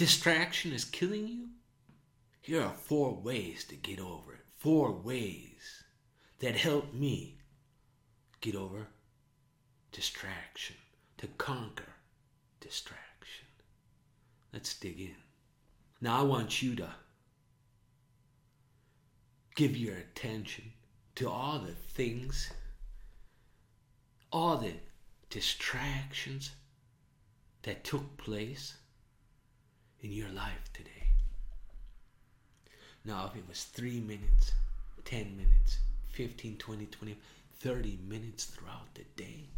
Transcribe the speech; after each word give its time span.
distraction 0.00 0.72
is 0.72 0.86
killing 0.86 1.28
you, 1.28 1.48
here 2.40 2.62
are 2.62 2.72
four 2.72 3.12
ways 3.12 3.64
to 3.64 3.76
get 3.76 4.00
over 4.00 4.32
it. 4.32 4.40
Four 4.56 4.92
ways 4.92 5.84
that 6.38 6.56
help 6.56 6.94
me 6.94 7.36
get 8.40 8.54
over 8.54 8.86
distraction, 9.92 10.76
to 11.18 11.26
conquer 11.36 11.92
distraction. 12.60 13.46
Let's 14.54 14.72
dig 14.72 15.00
in. 15.00 15.16
Now, 16.00 16.20
I 16.20 16.22
want 16.22 16.62
you 16.62 16.74
to 16.76 16.88
give 19.54 19.76
your 19.76 19.96
attention 19.96 20.72
to 21.16 21.28
all 21.28 21.58
the 21.58 21.74
things, 21.74 22.50
all 24.32 24.56
the 24.56 24.72
distractions 25.28 26.52
that 27.64 27.84
took 27.84 28.16
place 28.16 28.78
in 30.02 30.12
your 30.12 30.30
life 30.30 30.70
today. 30.72 31.08
Now, 33.04 33.30
if 33.30 33.38
it 33.38 33.48
was 33.48 33.64
three 33.64 34.00
minutes, 34.00 34.52
10 35.04 35.36
minutes, 35.36 35.78
15, 36.10 36.56
20, 36.56 36.86
20, 36.86 37.16
30 37.58 37.98
minutes 38.06 38.44
throughout 38.44 38.94
the 38.94 39.04
day, 39.16 39.48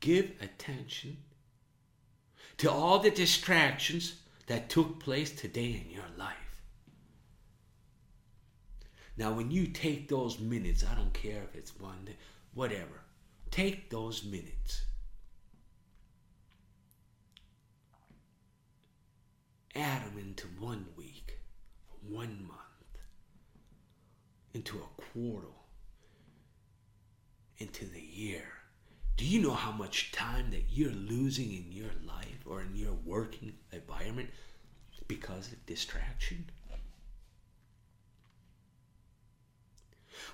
give 0.00 0.32
attention 0.40 1.16
to 2.58 2.70
all 2.70 2.98
the 2.98 3.10
distractions 3.10 4.16
that 4.46 4.68
took 4.68 5.00
place 5.00 5.30
today 5.30 5.84
in 5.84 5.90
your 5.90 6.04
life. 6.16 6.34
Now, 9.16 9.32
when 9.32 9.50
you 9.50 9.66
take 9.66 10.08
those 10.08 10.38
minutes, 10.38 10.84
I 10.88 10.94
don't 10.94 11.12
care 11.12 11.42
if 11.42 11.56
it's 11.56 11.78
one, 11.78 12.08
whatever, 12.54 13.02
take 13.50 13.90
those 13.90 14.24
minutes. 14.24 14.82
Add 19.78 20.06
them 20.06 20.18
into 20.18 20.48
one 20.58 20.86
week, 20.96 21.38
one 22.02 22.44
month, 22.48 22.98
into 24.52 24.78
a 24.78 25.02
quarter, 25.02 25.46
into 27.58 27.84
the 27.84 28.00
year. 28.00 28.42
Do 29.16 29.24
you 29.24 29.40
know 29.40 29.54
how 29.54 29.70
much 29.70 30.10
time 30.10 30.50
that 30.50 30.64
you're 30.68 30.90
losing 30.90 31.52
in 31.52 31.70
your 31.70 31.92
life 32.04 32.40
or 32.44 32.60
in 32.60 32.74
your 32.74 32.94
working 33.04 33.52
environment 33.72 34.30
because 35.06 35.52
of 35.52 35.64
distraction? 35.64 36.50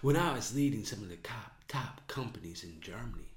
When 0.01 0.17
I 0.17 0.33
was 0.33 0.55
leading 0.55 0.87
some 0.87 1.03
of 1.03 1.11
the 1.11 1.17
top, 1.17 1.51
companies 2.07 2.65
in 2.65 2.81
Germany, 2.81 3.35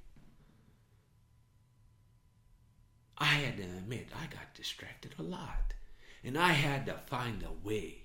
I 3.18 3.26
had 3.26 3.58
to 3.58 3.64
admit 3.64 4.08
I 4.16 4.28
got 4.28 4.54
distracted 4.54 5.16
a 5.18 5.24
lot. 5.24 5.74
And 6.28 6.38
I 6.38 6.50
had 6.50 6.86
to 6.88 6.94
find 7.06 7.42
a 7.42 7.66
way 7.66 8.00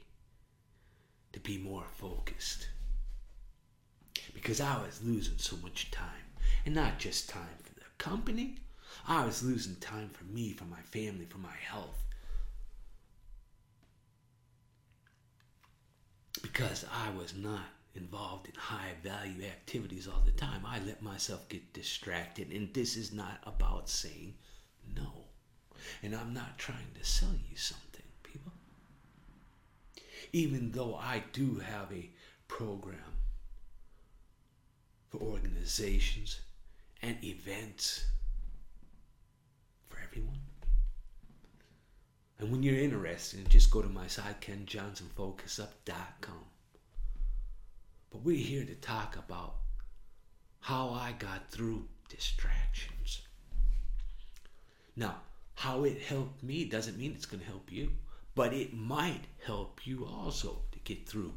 to 1.32 1.40
be 1.40 1.58
more 1.58 1.86
focused. 1.96 2.68
Because 4.32 4.60
I 4.60 4.80
was 4.80 5.02
losing 5.02 5.38
so 5.38 5.56
much 5.56 5.90
time. 5.90 6.06
And 6.64 6.72
not 6.72 7.00
just 7.00 7.28
time 7.28 7.58
for 7.64 7.74
the 7.74 7.80
company, 7.98 8.58
I 9.08 9.26
was 9.26 9.42
losing 9.42 9.74
time 9.74 10.08
for 10.10 10.22
me, 10.24 10.52
for 10.52 10.66
my 10.66 10.80
family, 10.82 11.24
for 11.24 11.38
my 11.38 11.56
health. 11.68 12.04
Because 16.40 16.86
I 16.92 17.10
was 17.10 17.34
not 17.34 17.66
involved 17.96 18.46
in 18.46 18.54
high 18.54 18.92
value 19.02 19.42
activities 19.46 20.06
all 20.06 20.22
the 20.24 20.30
time. 20.30 20.64
I 20.64 20.78
let 20.86 21.02
myself 21.02 21.48
get 21.48 21.72
distracted, 21.72 22.52
and 22.52 22.72
this 22.72 22.96
is 22.96 23.12
not 23.12 23.40
about 23.44 23.88
saying 23.88 24.34
no. 24.94 25.24
And 26.04 26.14
I'm 26.14 26.32
not 26.32 26.56
trying 26.56 26.92
to 26.96 27.04
sell 27.04 27.34
you 27.50 27.56
something. 27.56 27.91
Even 30.32 30.72
though 30.72 30.94
I 30.94 31.22
do 31.32 31.56
have 31.56 31.92
a 31.92 32.08
program 32.48 33.18
for 35.10 35.18
organizations 35.18 36.40
and 37.02 37.22
events 37.22 38.06
for 39.88 39.98
everyone. 40.02 40.38
And 42.38 42.50
when 42.50 42.62
you're 42.62 42.78
interested, 42.78 43.48
just 43.48 43.70
go 43.70 43.82
to 43.82 43.88
my 43.88 44.06
site, 44.06 44.40
kenjohnsonfocusup.com. 44.40 46.44
But 48.10 48.22
we're 48.22 48.36
here 48.36 48.64
to 48.64 48.74
talk 48.74 49.16
about 49.16 49.56
how 50.60 50.90
I 50.90 51.14
got 51.18 51.50
through 51.50 51.88
distractions. 52.08 53.22
Now, 54.96 55.16
how 55.54 55.84
it 55.84 56.00
helped 56.02 56.42
me 56.42 56.64
doesn't 56.64 56.98
mean 56.98 57.12
it's 57.14 57.26
going 57.26 57.40
to 57.40 57.46
help 57.46 57.70
you, 57.70 57.92
but 58.34 58.52
it 58.52 58.74
might 58.74 59.24
help 59.44 59.86
you 59.86 60.06
also 60.06 60.62
to 60.72 60.78
get 60.80 61.08
through 61.08 61.34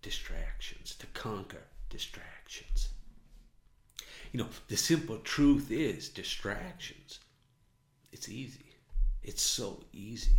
distractions, 0.00 0.94
to 0.96 1.06
conquer 1.08 1.64
distractions. 1.90 2.88
You 4.32 4.40
know, 4.40 4.48
the 4.68 4.76
simple 4.76 5.18
truth 5.18 5.70
is 5.70 6.08
distractions. 6.08 7.20
It's 8.12 8.28
easy. 8.28 8.76
It's 9.22 9.42
so 9.42 9.84
easy. 9.92 10.36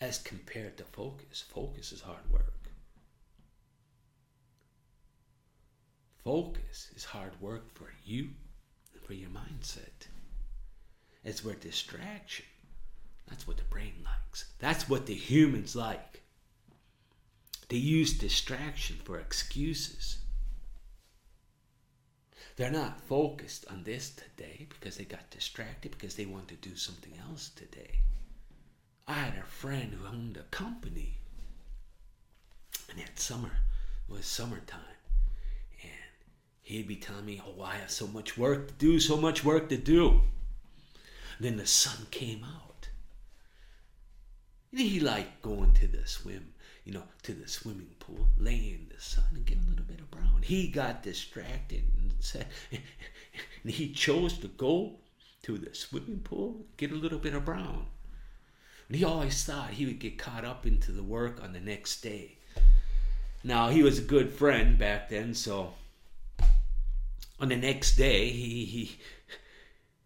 As 0.00 0.18
compared 0.18 0.78
to 0.78 0.84
focus, 0.84 1.44
focus 1.54 1.92
is 1.92 2.00
hard 2.00 2.28
work. 2.30 2.70
Focus 6.24 6.90
is 6.96 7.04
hard 7.04 7.40
work 7.40 7.74
for 7.74 7.92
you 8.04 8.30
and 8.92 9.02
for 9.02 9.12
your 9.12 9.30
mindset. 9.30 10.06
It's 11.24 11.44
where 11.44 11.54
distraction, 11.54 12.46
that's 13.32 13.48
what 13.48 13.56
the 13.56 13.62
brain 13.64 13.94
likes. 14.04 14.44
That's 14.58 14.90
what 14.90 15.06
the 15.06 15.14
humans 15.14 15.74
like. 15.74 16.20
They 17.70 17.78
use 17.78 18.12
distraction 18.12 18.96
for 19.04 19.18
excuses. 19.18 20.18
They're 22.56 22.70
not 22.70 23.00
focused 23.00 23.64
on 23.70 23.84
this 23.84 24.10
today 24.10 24.66
because 24.68 24.98
they 24.98 25.04
got 25.04 25.30
distracted 25.30 25.92
because 25.92 26.14
they 26.14 26.26
want 26.26 26.48
to 26.48 26.56
do 26.56 26.76
something 26.76 27.14
else 27.26 27.48
today. 27.56 28.00
I 29.08 29.14
had 29.14 29.38
a 29.38 29.46
friend 29.46 29.94
who 29.94 30.06
owned 30.06 30.36
a 30.36 30.42
company, 30.54 31.16
and 32.90 32.98
that 32.98 33.18
summer 33.18 33.60
it 34.06 34.12
was 34.12 34.26
summertime, 34.26 34.98
and 35.82 35.90
he'd 36.60 36.86
be 36.86 36.96
telling 36.96 37.24
me, 37.24 37.40
"Oh, 37.42 37.62
I 37.62 37.76
have 37.76 37.90
so 37.90 38.06
much 38.06 38.36
work 38.36 38.68
to 38.68 38.74
do, 38.74 39.00
so 39.00 39.16
much 39.16 39.42
work 39.42 39.70
to 39.70 39.78
do." 39.78 40.20
then 41.40 41.56
the 41.56 41.66
sun 41.66 42.06
came 42.10 42.44
out, 42.44 42.71
and 44.72 44.80
he 44.80 45.00
liked 45.00 45.42
going 45.42 45.72
to 45.74 45.86
the 45.86 46.06
swim, 46.06 46.54
you 46.84 46.92
know, 46.94 47.02
to 47.22 47.34
the 47.34 47.46
swimming 47.46 47.94
pool, 48.00 48.26
lay 48.38 48.54
in 48.54 48.86
the 48.92 49.00
sun 49.00 49.24
and 49.34 49.44
get 49.44 49.58
a 49.58 49.68
little 49.68 49.84
bit 49.84 50.00
of 50.00 50.10
brown. 50.10 50.40
He 50.42 50.68
got 50.68 51.02
distracted 51.02 51.82
and 52.00 52.12
said, 52.20 52.46
and 52.70 53.72
he 53.72 53.92
chose 53.92 54.38
to 54.38 54.48
go 54.48 54.94
to 55.42 55.58
the 55.58 55.74
swimming 55.74 56.20
pool, 56.20 56.64
get 56.78 56.90
a 56.90 56.96
little 56.96 57.18
bit 57.18 57.34
of 57.34 57.44
brown. 57.44 57.86
And 58.88 58.96
he 58.96 59.04
always 59.04 59.44
thought 59.44 59.70
he 59.70 59.84
would 59.84 59.98
get 59.98 60.18
caught 60.18 60.44
up 60.44 60.66
into 60.66 60.90
the 60.90 61.02
work 61.02 61.42
on 61.42 61.52
the 61.52 61.60
next 61.60 62.00
day. 62.00 62.38
Now, 63.44 63.68
he 63.68 63.82
was 63.82 63.98
a 63.98 64.02
good 64.02 64.30
friend 64.30 64.78
back 64.78 65.10
then, 65.10 65.34
so 65.34 65.74
on 67.38 67.48
the 67.48 67.56
next 67.56 67.96
day, 67.96 68.30
he, 68.30 68.64
he, 68.64 68.98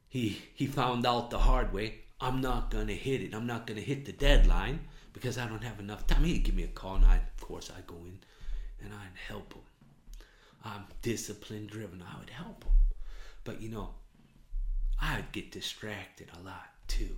he, 0.09 0.43
he 0.55 0.67
found 0.67 1.07
out 1.07 1.31
the 1.31 1.39
hard 1.39 1.73
way 1.73 2.01
I'm 2.21 2.41
not 2.41 2.71
going 2.71 2.87
to 2.87 2.95
hit 2.95 3.23
it. 3.23 3.35
I'm 3.35 3.47
not 3.47 3.67
going 3.67 3.79
to 3.79 3.85
hit 3.85 4.07
the 4.07 4.13
deadline 4.13 4.81
because 5.13 5.39
I 5.39 5.47
don't 5.47 5.65
have 5.65 5.81
enough 5.81 6.07
time. 6.07 6.25
He'd 6.25 6.45
give 6.45 6.55
me 6.55 6.65
a 6.65 6.69
call, 6.69 6.97
and 6.97 7.05
I, 7.05 7.17
of 7.17 7.41
course, 7.41 7.71
I'd 7.77 7.87
go 7.87 7.97
in 7.97 8.19
and 8.83 8.93
I'd 8.93 9.19
help 9.29 9.53
him. 9.53 9.63
I'm 10.65 10.85
discipline 11.03 11.67
driven. 11.67 12.03
I 12.03 12.19
would 12.19 12.31
help 12.31 12.65
him. 12.65 12.73
But 13.45 13.61
you 13.61 13.69
know, 13.69 13.91
I'd 15.01 15.31
get 15.33 15.53
distracted 15.53 16.31
a 16.41 16.45
lot 16.45 16.67
too 16.89 17.17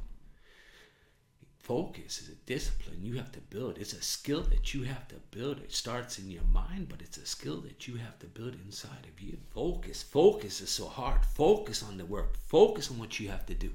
focus 1.69 2.23
is 2.23 2.31
a 2.31 2.47
discipline 2.47 2.97
you 3.03 3.19
have 3.19 3.31
to 3.31 3.41
build. 3.41 3.77
It's 3.77 3.93
a 3.93 4.01
skill 4.01 4.41
that 4.45 4.73
you 4.73 4.85
have 4.85 5.07
to 5.09 5.17
build. 5.31 5.59
It 5.59 5.71
starts 5.71 6.19
in 6.19 6.31
your 6.31 6.49
mind, 6.51 6.89
but 6.89 7.03
it's 7.03 7.19
a 7.19 7.27
skill 7.27 7.61
that 7.61 7.87
you 7.87 7.97
have 7.97 8.19
to 8.21 8.27
build 8.27 8.55
inside 8.65 9.07
of 9.07 9.21
you. 9.21 9.37
Focus. 9.51 10.03
Focus 10.03 10.63
is 10.63 10.71
so 10.71 10.87
hard. 10.87 11.27
Focus 11.27 11.83
on 11.83 11.99
the 11.99 12.07
work. 12.07 12.39
Focus 12.39 12.91
on 12.91 12.99
what 12.99 13.21
you 13.21 13.29
have 13.29 13.45
to 13.45 13.55
do. 13.55 13.71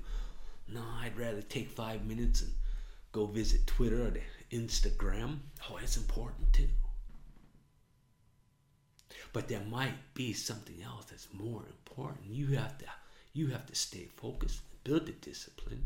No, 0.73 0.81
I'd 1.01 1.17
rather 1.17 1.41
take 1.41 1.69
five 1.69 2.05
minutes 2.05 2.41
and 2.41 2.51
go 3.11 3.25
visit 3.25 3.67
Twitter 3.67 4.07
or 4.07 4.13
Instagram. 4.51 5.39
Oh, 5.69 5.77
it's 5.77 5.97
important 5.97 6.53
too. 6.53 6.69
But 9.31 9.47
there 9.47 9.61
might 9.61 10.13
be 10.13 10.33
something 10.33 10.81
else 10.83 11.05
that's 11.05 11.27
more 11.33 11.63
important. 11.67 12.25
You 12.27 12.47
have 12.57 12.77
to 12.79 12.85
you 13.33 13.47
have 13.47 13.65
to 13.65 13.75
stay 13.75 14.09
focused, 14.15 14.61
build 14.83 15.07
the 15.07 15.11
discipline 15.11 15.85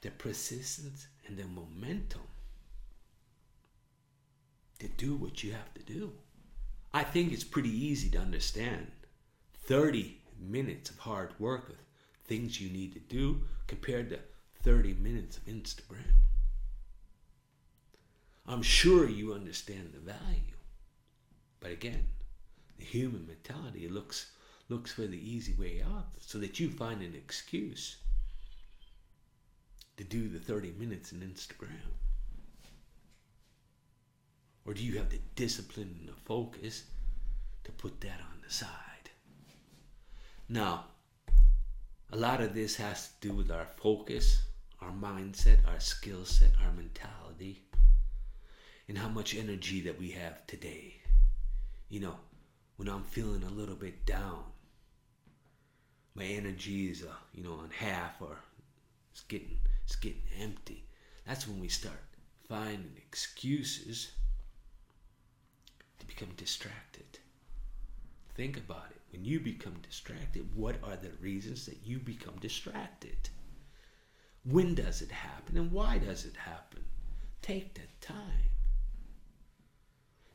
the 0.00 0.10
persistence 0.10 1.08
and 1.26 1.36
the 1.36 1.44
momentum 1.44 2.22
to 4.78 4.88
do 4.88 5.16
what 5.16 5.42
you 5.42 5.52
have 5.52 5.74
to 5.74 5.82
do. 5.82 6.12
I 6.92 7.02
think 7.02 7.32
it's 7.32 7.44
pretty 7.44 7.70
easy 7.70 8.08
to 8.10 8.18
understand 8.18 8.86
30 9.64 10.18
minutes 10.38 10.90
of 10.90 10.98
hard 10.98 11.32
work 11.38 11.68
with 11.68 11.78
things 12.28 12.60
you 12.60 12.70
need 12.70 12.92
to 12.92 13.00
do 13.00 13.40
compared 13.66 14.10
to 14.10 14.18
30 14.62 14.94
minutes 14.94 15.38
of 15.38 15.46
Instagram. 15.46 16.14
I'm 18.46 18.62
sure 18.62 19.08
you 19.08 19.34
understand 19.34 19.90
the 19.92 20.00
value. 20.00 20.56
But 21.60 21.72
again, 21.72 22.06
the 22.78 22.84
human 22.84 23.26
mentality 23.26 23.88
looks 23.88 24.30
looks 24.68 24.92
for 24.92 25.06
the 25.06 25.30
easy 25.30 25.54
way 25.54 25.82
out 25.82 26.08
so 26.20 26.38
that 26.38 26.60
you 26.60 26.70
find 26.70 27.00
an 27.00 27.14
excuse 27.14 27.96
to 29.96 30.04
do 30.04 30.28
the 30.28 30.38
30 30.38 30.74
minutes 30.78 31.10
in 31.12 31.20
Instagram. 31.20 31.90
Or 34.66 34.74
do 34.74 34.84
you 34.84 34.98
have 34.98 35.08
the 35.08 35.20
discipline 35.34 35.96
and 35.98 36.08
the 36.08 36.20
focus 36.26 36.84
to 37.64 37.72
put 37.72 38.02
that 38.02 38.20
on 38.20 38.42
the 38.46 38.52
side? 38.52 39.10
Now, 40.50 40.84
a 42.10 42.16
lot 42.16 42.40
of 42.40 42.54
this 42.54 42.76
has 42.76 43.08
to 43.20 43.28
do 43.28 43.34
with 43.34 43.50
our 43.50 43.66
focus, 43.76 44.42
our 44.80 44.90
mindset, 44.90 45.58
our 45.66 45.80
skill 45.80 46.24
set, 46.24 46.52
our 46.64 46.72
mentality, 46.72 47.62
and 48.88 48.96
how 48.96 49.08
much 49.08 49.34
energy 49.36 49.80
that 49.82 49.98
we 49.98 50.10
have 50.10 50.46
today. 50.46 50.94
You 51.90 52.00
know, 52.00 52.14
when 52.76 52.88
I'm 52.88 53.04
feeling 53.04 53.42
a 53.42 53.50
little 53.50 53.74
bit 53.74 54.06
down, 54.06 54.44
my 56.14 56.24
energy 56.24 56.90
is, 56.90 57.02
uh, 57.02 57.12
you 57.34 57.42
know, 57.42 57.52
on 57.52 57.70
half 57.76 58.20
or 58.20 58.38
it's 59.12 59.22
getting, 59.22 59.58
it's 59.84 59.96
getting 59.96 60.22
empty. 60.40 60.84
That's 61.26 61.46
when 61.46 61.60
we 61.60 61.68
start 61.68 62.02
finding 62.48 62.92
excuses 62.96 64.12
to 65.98 66.06
become 66.06 66.30
distracted. 66.36 67.18
Think 68.34 68.56
about 68.56 68.86
it. 68.90 68.97
When 69.18 69.24
you 69.24 69.40
become 69.40 69.74
distracted, 69.82 70.46
what 70.54 70.76
are 70.84 70.94
the 70.94 71.10
reasons 71.20 71.66
that 71.66 71.78
you 71.84 71.98
become 71.98 72.36
distracted? 72.38 73.30
When 74.44 74.76
does 74.76 75.02
it 75.02 75.10
happen 75.10 75.58
and 75.58 75.72
why 75.72 75.98
does 75.98 76.24
it 76.24 76.36
happen? 76.36 76.84
Take 77.42 77.74
the 77.74 77.80
time. 78.00 78.50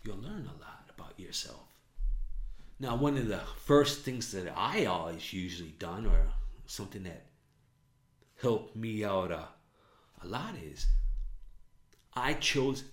You'll 0.04 0.18
learn 0.18 0.50
a 0.50 0.62
lot 0.62 0.90
about 0.94 1.18
yourself. 1.18 1.64
Now, 2.78 2.98
one 2.98 3.16
of 3.16 3.30
the 3.30 3.40
first 3.64 4.02
things 4.02 4.34
that 4.34 4.52
I 4.54 4.84
always 4.84 5.32
usually 5.32 5.76
done, 5.80 6.06
or 6.06 6.28
something 6.66 7.04
that 7.04 7.28
helped 8.42 8.76
me 8.76 9.06
out 9.06 9.32
a, 9.32 9.48
a 10.22 10.28
lot, 10.28 10.56
is 10.62 10.88
I 12.14 12.34
chose 12.34 12.84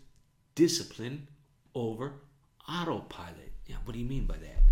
discipline 0.55 1.27
over 1.75 2.13
autopilot. 2.69 3.55
Yeah, 3.67 3.79
what 3.85 3.95
do 3.95 3.99
you 3.99 4.09
mean 4.09 4.27
by 4.27 4.37
that? 4.37 4.70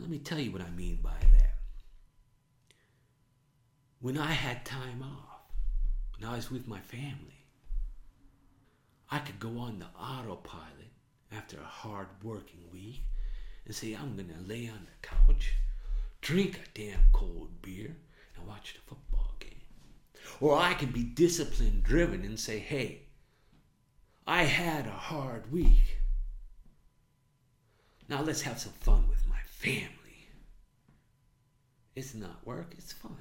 Let 0.00 0.08
me 0.08 0.18
tell 0.18 0.38
you 0.38 0.52
what 0.52 0.62
I 0.62 0.70
mean 0.70 1.00
by 1.02 1.16
that. 1.32 1.54
When 4.00 4.16
I 4.16 4.32
had 4.32 4.64
time 4.64 5.02
off, 5.02 5.42
when 6.16 6.28
I 6.28 6.36
was 6.36 6.50
with 6.50 6.66
my 6.66 6.80
family, 6.80 7.44
I 9.10 9.18
could 9.18 9.40
go 9.40 9.58
on 9.58 9.78
the 9.78 9.86
autopilot 10.00 10.92
after 11.32 11.58
a 11.58 11.64
hard 11.64 12.08
working 12.22 12.60
week 12.72 13.02
and 13.64 13.74
say, 13.74 13.94
I'm 13.94 14.16
going 14.16 14.28
to 14.28 14.48
lay 14.48 14.68
on 14.68 14.86
the 14.86 15.08
couch, 15.08 15.54
drink 16.20 16.56
a 16.56 16.78
damn 16.78 17.00
cold 17.12 17.60
beer, 17.60 17.96
and 18.36 18.46
watch 18.46 18.74
the 18.74 18.80
football 18.80 19.34
game. 19.40 19.60
Or 20.40 20.56
I 20.56 20.74
could 20.74 20.92
be 20.92 21.02
discipline 21.02 21.82
driven 21.84 22.22
and 22.24 22.38
say, 22.38 22.58
hey, 22.58 23.02
I 24.26 24.44
had 24.44 24.86
a 24.86 24.90
hard 24.90 25.50
week. 25.52 25.98
Now 28.08 28.22
let's 28.22 28.42
have 28.42 28.58
some 28.58 28.72
fun 28.80 29.08
with 29.08 29.26
my 29.28 29.40
family. 29.58 30.28
It's 31.96 32.14
not 32.14 32.46
work, 32.46 32.74
it's 32.78 32.92
fun. 32.92 33.16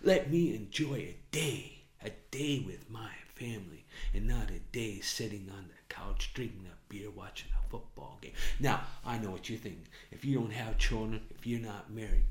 Let 0.00 0.30
me 0.30 0.54
enjoy 0.54 0.94
a 0.94 1.16
day, 1.32 1.82
a 2.04 2.10
day 2.30 2.62
with 2.64 2.88
my 2.88 3.10
family, 3.34 3.84
and 4.14 4.28
not 4.28 4.50
a 4.50 4.60
day 4.70 5.00
sitting 5.00 5.50
on 5.50 5.64
the 5.66 5.94
couch 5.94 6.30
drinking 6.34 6.66
a 6.66 6.92
beer 6.92 7.10
watching 7.10 7.50
a 7.52 7.68
football 7.68 8.18
game. 8.20 8.34
Now, 8.60 8.82
I 9.04 9.18
know 9.18 9.32
what 9.32 9.50
you 9.50 9.56
think. 9.56 9.86
If 10.12 10.24
you 10.24 10.38
don't 10.38 10.52
have 10.52 10.78
children, 10.78 11.22
if 11.30 11.44
you're 11.46 11.58
not 11.58 11.92
married, 11.92 12.26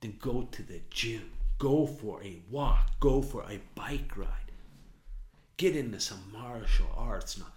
then 0.00 0.16
go 0.20 0.48
to 0.52 0.62
the 0.62 0.80
gym. 0.88 1.32
Go 1.58 1.86
for 1.86 2.22
a 2.22 2.40
walk. 2.50 2.98
Go 2.98 3.20
for 3.20 3.42
a 3.42 3.60
bike 3.74 4.16
ride. 4.16 4.28
Get 5.58 5.76
into 5.76 6.00
some 6.00 6.32
martial 6.32 6.88
arts. 6.96 7.38
Now, 7.38 7.52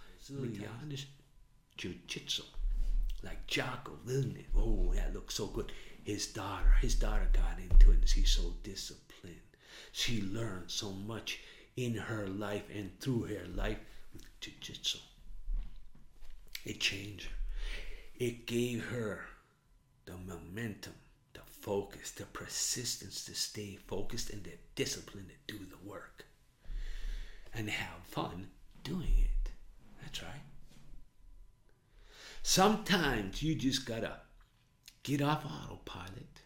jiu-jitsu 1.78 2.42
like 3.26 3.46
Jocko 3.46 3.98
Willink. 4.06 4.46
Oh, 4.56 4.92
that 4.94 5.12
looks 5.12 5.34
so 5.34 5.46
good. 5.46 5.72
His 6.04 6.28
daughter, 6.28 6.76
his 6.80 6.94
daughter 6.94 7.28
got 7.32 7.58
into 7.58 7.90
it 7.90 7.98
and 7.98 8.08
she's 8.08 8.30
so 8.30 8.54
disciplined. 8.62 9.36
She 9.92 10.22
learned 10.22 10.70
so 10.70 10.92
much 10.92 11.40
in 11.76 11.94
her 11.94 12.26
life 12.26 12.64
and 12.74 12.98
through 13.00 13.24
her 13.24 13.46
life 13.54 13.78
with 14.14 14.22
jiu-jitsu. 14.40 14.98
It 16.64 16.80
changed 16.80 17.26
her. 17.26 17.36
It 18.18 18.46
gave 18.46 18.84
her 18.86 19.24
the 20.06 20.16
momentum, 20.16 20.94
the 21.34 21.40
focus, 21.50 22.12
the 22.12 22.24
persistence 22.24 23.24
to 23.26 23.34
stay 23.34 23.76
focused 23.86 24.30
and 24.30 24.44
the 24.44 24.52
discipline 24.74 25.26
to 25.46 25.54
do 25.54 25.64
the 25.64 25.88
work 25.88 26.24
and 27.52 27.68
have 27.68 28.04
fun 28.04 28.48
doing 28.84 29.18
it. 29.18 29.50
That's 30.02 30.22
right. 30.22 30.42
Sometimes 32.48 33.42
you 33.42 33.56
just 33.56 33.86
gotta 33.86 34.20
get 35.02 35.20
off 35.20 35.44
autopilot 35.44 36.42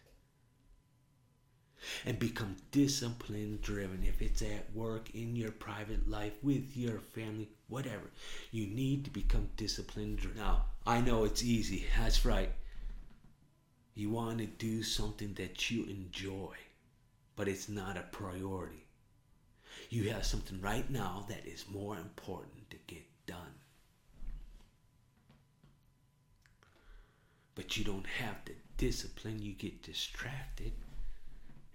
and 2.03 2.17
become 2.17 2.55
discipline 2.71 3.59
driven. 3.61 4.03
If 4.03 4.19
it's 4.19 4.41
at 4.41 4.73
work, 4.73 5.11
in 5.13 5.35
your 5.35 5.51
private 5.51 6.09
life, 6.09 6.33
with 6.41 6.75
your 6.75 6.97
family, 6.97 7.49
whatever, 7.67 8.09
you 8.49 8.65
need 8.65 9.05
to 9.05 9.11
become 9.11 9.51
discipline 9.55 10.15
driven. 10.15 10.39
Now, 10.39 10.65
I 10.87 11.01
know 11.01 11.23
it's 11.23 11.43
easy. 11.43 11.85
That's 11.95 12.25
right. 12.25 12.51
You 13.93 14.09
want 14.09 14.39
to 14.39 14.47
do 14.47 14.81
something 14.81 15.35
that 15.35 15.69
you 15.69 15.85
enjoy, 15.85 16.55
but 17.35 17.47
it's 17.47 17.69
not 17.69 17.95
a 17.95 18.07
priority. 18.11 18.87
You 19.91 20.09
have 20.09 20.25
something 20.25 20.59
right 20.61 20.89
now 20.89 21.27
that 21.29 21.45
is 21.45 21.65
more 21.69 21.95
important 21.95 22.71
to 22.71 22.77
get 22.87 23.03
done. 23.27 23.53
But 27.61 27.77
you 27.77 27.83
don't 27.83 28.07
have 28.07 28.37
the 28.45 28.53
discipline, 28.77 29.37
you 29.39 29.53
get 29.53 29.83
distracted 29.83 30.71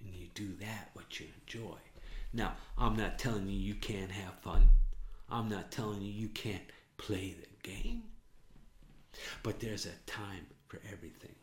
and 0.01 0.13
you 0.13 0.27
do 0.35 0.53
that 0.59 0.91
what 0.95 1.21
you 1.21 1.27
enjoy. 1.41 1.77
Now, 2.33 2.55
I'm 2.77 2.97
not 2.97 3.21
telling 3.21 3.47
you 3.47 3.57
you 3.57 3.77
can't 3.77 4.11
have 4.11 4.35
fun. 4.43 4.67
I'm 5.31 5.49
not 5.49 5.71
telling 5.71 6.03
you 6.03 6.11
you 6.11 6.27
can't 6.31 6.65
play 6.97 7.37
the 7.41 7.71
game. 7.71 8.03
But 9.45 9.61
there's 9.61 9.87
a 9.87 10.11
time 10.11 10.47
for 10.67 10.81
everything. 10.93 11.37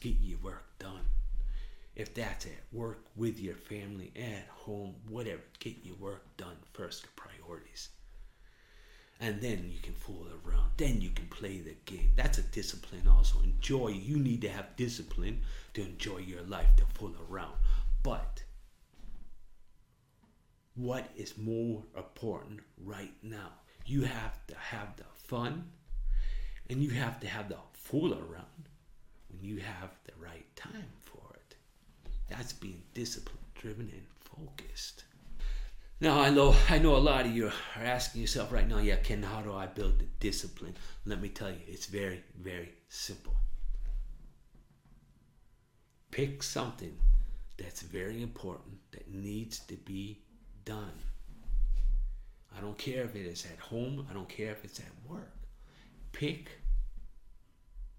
Get 0.00 0.14
your 0.22 0.38
work 0.38 0.64
done. 0.78 1.04
If 1.96 2.14
that's 2.14 2.46
at 2.46 2.62
work, 2.72 3.04
with 3.14 3.38
your 3.38 3.56
family, 3.56 4.10
at 4.16 4.48
home, 4.48 4.94
whatever, 5.06 5.42
get 5.58 5.76
your 5.82 5.96
work 5.96 6.24
done 6.38 6.56
first, 6.72 7.04
priorities 7.14 7.90
and 9.20 9.40
then 9.40 9.70
you 9.72 9.80
can 9.80 9.94
fool 9.94 10.26
around. 10.44 10.70
Then 10.76 11.00
you 11.00 11.10
can 11.10 11.26
play 11.26 11.58
the 11.58 11.76
game. 11.84 12.10
That's 12.16 12.38
a 12.38 12.42
discipline 12.42 13.08
also. 13.08 13.38
Enjoy. 13.42 13.88
You 13.88 14.16
need 14.16 14.40
to 14.42 14.48
have 14.48 14.76
discipline 14.76 15.40
to 15.74 15.82
enjoy 15.82 16.18
your 16.18 16.42
life, 16.42 16.74
to 16.76 16.84
fool 16.94 17.14
around. 17.30 17.54
But 18.02 18.42
what 20.74 21.10
is 21.16 21.38
more 21.38 21.82
important 21.96 22.60
right 22.84 23.14
now? 23.22 23.52
You 23.86 24.02
have 24.02 24.46
to 24.48 24.56
have 24.56 24.96
the 24.96 25.04
fun 25.28 25.70
and 26.68 26.82
you 26.82 26.90
have 26.90 27.20
to 27.20 27.26
have 27.26 27.48
the 27.48 27.56
fool 27.72 28.12
around 28.12 28.68
when 29.28 29.42
you 29.42 29.58
have 29.58 29.90
the 30.04 30.12
right 30.18 30.44
time 30.56 30.92
for 31.04 31.34
it. 31.34 31.56
That's 32.28 32.52
being 32.52 32.82
discipline 32.94 33.38
driven 33.54 33.90
and 33.90 34.06
focused. 34.20 35.04
Now 36.00 36.20
I 36.20 36.30
know 36.30 36.54
I 36.68 36.78
know 36.78 36.96
a 36.96 36.98
lot 36.98 37.24
of 37.24 37.34
you 37.34 37.46
are 37.46 37.82
asking 37.82 38.20
yourself 38.20 38.52
right 38.52 38.68
now, 38.68 38.78
yeah, 38.78 38.96
Ken, 38.96 39.22
how 39.22 39.42
do 39.42 39.54
I 39.54 39.66
build 39.66 40.00
the 40.00 40.06
discipline? 40.20 40.76
Let 41.06 41.20
me 41.20 41.28
tell 41.28 41.50
you, 41.50 41.60
it's 41.66 41.86
very, 41.86 42.22
very 42.38 42.72
simple. 42.88 43.34
Pick 46.10 46.42
something 46.42 46.96
that's 47.56 47.82
very 47.82 48.22
important 48.22 48.78
that 48.92 49.12
needs 49.12 49.60
to 49.60 49.74
be 49.74 50.20
done. 50.64 50.98
I 52.56 52.60
don't 52.60 52.78
care 52.78 53.02
if 53.02 53.14
it 53.14 53.26
is 53.26 53.46
at 53.46 53.58
home, 53.58 54.06
I 54.10 54.14
don't 54.14 54.28
care 54.28 54.52
if 54.52 54.64
it's 54.64 54.80
at 54.80 55.10
work. 55.10 55.32
Pick 56.12 56.50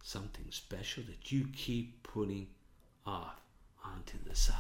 something 0.04 0.46
special 0.50 1.04
that 1.04 1.32
you 1.32 1.48
keep 1.54 2.04
putting 2.04 2.48
off 3.06 3.42
onto 3.84 4.18
the 4.28 4.36
side. 4.36 4.56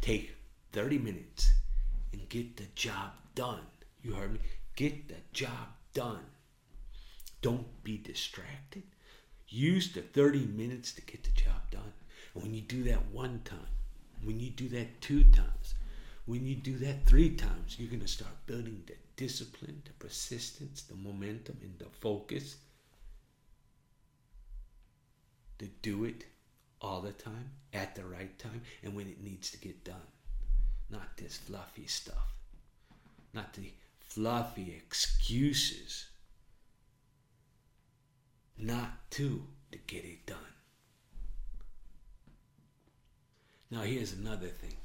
Take 0.00 0.34
30 0.72 0.98
minutes 0.98 1.52
and 2.12 2.28
get 2.28 2.56
the 2.56 2.66
job 2.74 3.12
done. 3.34 3.66
You 4.02 4.14
heard 4.14 4.32
me? 4.32 4.40
Get 4.76 5.08
the 5.08 5.16
job 5.32 5.68
done. 5.94 6.24
Don't 7.42 7.82
be 7.84 7.98
distracted. 7.98 8.82
Use 9.48 9.92
the 9.92 10.02
30 10.02 10.46
minutes 10.46 10.92
to 10.92 11.02
get 11.02 11.24
the 11.24 11.30
job 11.30 11.70
done. 11.70 11.92
And 12.34 12.42
when 12.42 12.54
you 12.54 12.60
do 12.60 12.82
that 12.84 13.06
one 13.10 13.40
time, 13.44 13.58
when 14.24 14.38
you 14.38 14.50
do 14.50 14.68
that 14.68 15.00
two 15.00 15.24
times, 15.24 15.74
when 16.26 16.46
you 16.46 16.54
do 16.54 16.76
that 16.78 17.06
three 17.06 17.34
times, 17.34 17.76
you're 17.78 17.88
going 17.88 18.00
to 18.00 18.08
start 18.08 18.46
building 18.46 18.82
the 18.86 18.94
discipline, 19.16 19.82
the 19.84 19.92
persistence, 20.04 20.82
the 20.82 20.94
momentum, 20.94 21.58
and 21.62 21.78
the 21.78 21.86
focus 22.00 22.56
to 25.58 25.66
do 25.82 26.04
it 26.04 26.24
all 26.80 27.00
the 27.00 27.12
time, 27.12 27.50
at 27.74 27.94
the 27.94 28.04
right 28.04 28.38
time, 28.38 28.62
and 28.82 28.94
when 28.94 29.06
it 29.06 29.22
needs 29.22 29.50
to 29.50 29.58
get 29.58 29.84
done. 29.84 29.96
Not 30.90 31.16
this 31.16 31.36
fluffy 31.36 31.86
stuff. 31.86 32.34
Not 33.32 33.52
the 33.54 33.72
fluffy 34.00 34.74
excuses 34.76 36.06
not 38.58 39.10
to 39.10 39.46
to 39.72 39.78
get 39.86 40.04
it 40.04 40.26
done. 40.26 40.36
Now 43.70 43.82
here's 43.82 44.12
another 44.12 44.48
thing. 44.48 44.76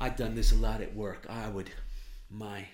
I've 0.00 0.16
done 0.16 0.34
this 0.34 0.52
a 0.52 0.56
lot 0.56 0.80
at 0.80 0.94
work. 0.94 1.26
I 1.28 1.48
would 1.48 1.70
my 2.30 2.66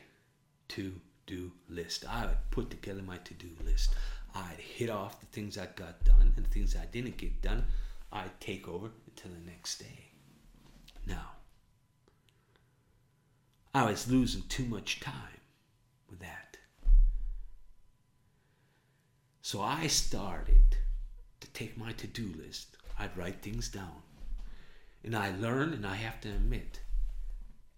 to 0.68 0.92
do 1.26 1.52
list. 1.68 2.04
I 2.08 2.26
would 2.26 2.50
put 2.50 2.70
together 2.70 3.02
my 3.02 3.18
to 3.18 3.34
do 3.34 3.48
list. 3.64 3.94
I'd 4.34 4.58
hit 4.58 4.90
off 4.90 5.20
the 5.20 5.26
things 5.26 5.58
I 5.58 5.66
got 5.66 6.04
done 6.04 6.32
and 6.36 6.44
the 6.44 6.50
things 6.50 6.76
I 6.76 6.86
didn't 6.86 7.16
get 7.16 7.42
done. 7.42 7.64
I'd 8.12 8.40
take 8.40 8.68
over 8.68 8.90
until 9.06 9.32
the 9.32 9.50
next 9.50 9.78
day. 9.78 10.10
Now, 11.06 11.32
I 13.76 13.84
was 13.84 14.10
losing 14.10 14.40
too 14.48 14.64
much 14.64 15.00
time 15.00 15.42
with 16.08 16.20
that. 16.20 16.56
So 19.42 19.60
I 19.60 19.86
started 19.86 20.78
to 21.40 21.48
take 21.48 21.76
my 21.76 21.92
to 21.92 22.06
do 22.06 22.32
list. 22.38 22.78
I'd 22.98 23.14
write 23.18 23.42
things 23.42 23.68
down. 23.68 24.00
And 25.04 25.14
I 25.14 25.30
learned, 25.36 25.74
and 25.74 25.86
I 25.86 25.96
have 25.96 26.22
to 26.22 26.30
admit, 26.30 26.80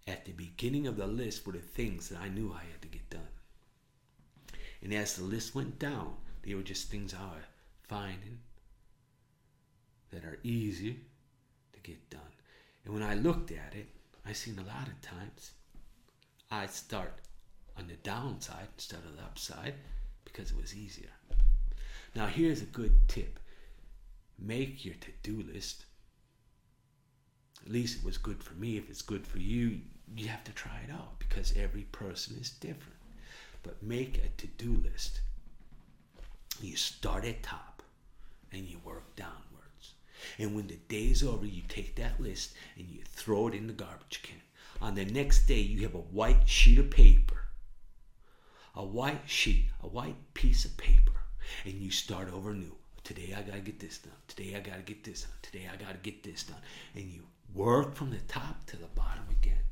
at 0.07 0.23
the 0.23 0.31
beginning 0.31 0.87
of 0.87 0.95
the 0.95 1.05
list 1.05 1.45
were 1.45 1.51
the 1.51 1.59
things 1.59 2.07
that 2.07 2.21
I 2.21 2.29
knew 2.29 2.53
I 2.53 2.63
had 2.71 2.81
to 2.81 2.87
get 2.87 3.09
done. 3.09 3.33
And 4.81 4.93
as 4.93 5.17
the 5.17 5.25
list 5.25 5.53
went 5.53 5.79
down, 5.79 6.13
they 6.43 6.53
were 6.53 6.61
just 6.61 6.89
things 6.89 7.13
I 7.13 7.25
was 7.25 7.43
finding 7.89 8.39
that 10.13 10.23
are 10.23 10.39
easier 10.43 10.95
to 11.73 11.79
get 11.81 12.09
done. 12.09 12.21
And 12.85 12.93
when 12.93 13.03
I 13.03 13.15
looked 13.15 13.51
at 13.51 13.75
it, 13.75 13.89
I 14.25 14.31
seen 14.31 14.57
a 14.59 14.63
lot 14.63 14.87
of 14.87 15.01
times 15.01 15.51
I'd 16.51 16.71
start 16.71 17.13
on 17.77 17.87
the 17.87 17.95
downside 17.95 18.67
instead 18.75 19.01
of 19.05 19.15
the 19.15 19.21
upside 19.21 19.75
because 20.25 20.49
it 20.49 20.57
was 20.57 20.75
easier. 20.75 21.11
Now, 22.15 22.25
here's 22.25 22.61
a 22.61 22.65
good 22.65 23.07
tip 23.07 23.39
make 24.39 24.83
your 24.83 24.95
to 24.95 25.11
do 25.21 25.43
list. 25.53 25.85
At 27.63 27.71
least 27.71 27.99
it 27.99 28.05
was 28.05 28.17
good 28.17 28.41
for 28.41 28.53
me. 28.55 28.77
If 28.77 28.89
it's 28.89 29.01
good 29.01 29.27
for 29.27 29.37
you, 29.37 29.81
you 30.15 30.27
have 30.27 30.43
to 30.45 30.51
try 30.53 30.79
it 30.87 30.91
out 30.91 31.19
because 31.19 31.55
every 31.55 31.83
person 31.83 32.37
is 32.39 32.49
different. 32.49 32.97
But 33.61 33.83
make 33.83 34.17
a 34.17 34.29
to 34.41 34.47
do 34.47 34.81
list. 34.89 35.21
You 36.61 36.75
start 36.77 37.25
at 37.25 37.43
top 37.43 37.83
and 38.51 38.65
you 38.65 38.79
work 38.83 39.15
downwards. 39.15 39.93
And 40.37 40.55
when 40.55 40.67
the 40.67 40.79
day's 40.87 41.21
over, 41.21 41.45
you 41.45 41.61
take 41.67 41.95
that 41.95 42.19
list 42.19 42.53
and 42.77 42.87
you 42.87 43.01
throw 43.05 43.49
it 43.49 43.53
in 43.53 43.67
the 43.67 43.73
garbage 43.73 44.21
can. 44.23 44.41
On 44.81 44.95
the 44.95 45.05
next 45.05 45.45
day, 45.45 45.59
you 45.59 45.83
have 45.83 45.95
a 45.95 45.97
white 45.97 46.47
sheet 46.47 46.79
of 46.79 46.89
paper. 46.89 47.43
A 48.75 48.85
white 48.85 49.23
sheet, 49.25 49.65
a 49.83 49.87
white 49.87 50.15
piece 50.33 50.63
of 50.63 50.77
paper. 50.77 51.11
And 51.65 51.73
you 51.73 51.91
start 51.91 52.31
over 52.33 52.53
new. 52.53 52.75
Today 53.03 53.33
I 53.37 53.41
gotta 53.41 53.59
get 53.59 53.79
this 53.79 53.97
done. 53.97 54.13
Today 54.27 54.55
I 54.55 54.59
gotta 54.59 54.81
get 54.81 55.03
this 55.03 55.23
done. 55.23 55.31
Today 55.41 55.67
I 55.71 55.75
gotta 55.75 55.97
get 55.97 56.23
this 56.23 56.43
done. 56.43 56.61
And 56.95 57.05
you 57.05 57.23
work 57.53 57.95
from 57.95 58.09
the 58.11 58.19
top 58.27 58.65
to 58.67 58.77
the 58.77 58.87
bottom 58.87 59.23
again. 59.29 59.63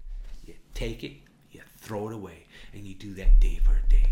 You 0.46 0.56
take 0.74 1.04
it, 1.04 1.14
you 1.52 1.62
throw 1.78 2.10
it 2.10 2.14
away, 2.14 2.46
and 2.74 2.86
you 2.86 2.96
do 2.96 3.14
that 3.14 3.40
day 3.40 3.60
for 3.64 3.74
a 3.74 3.90
day. 3.90 4.10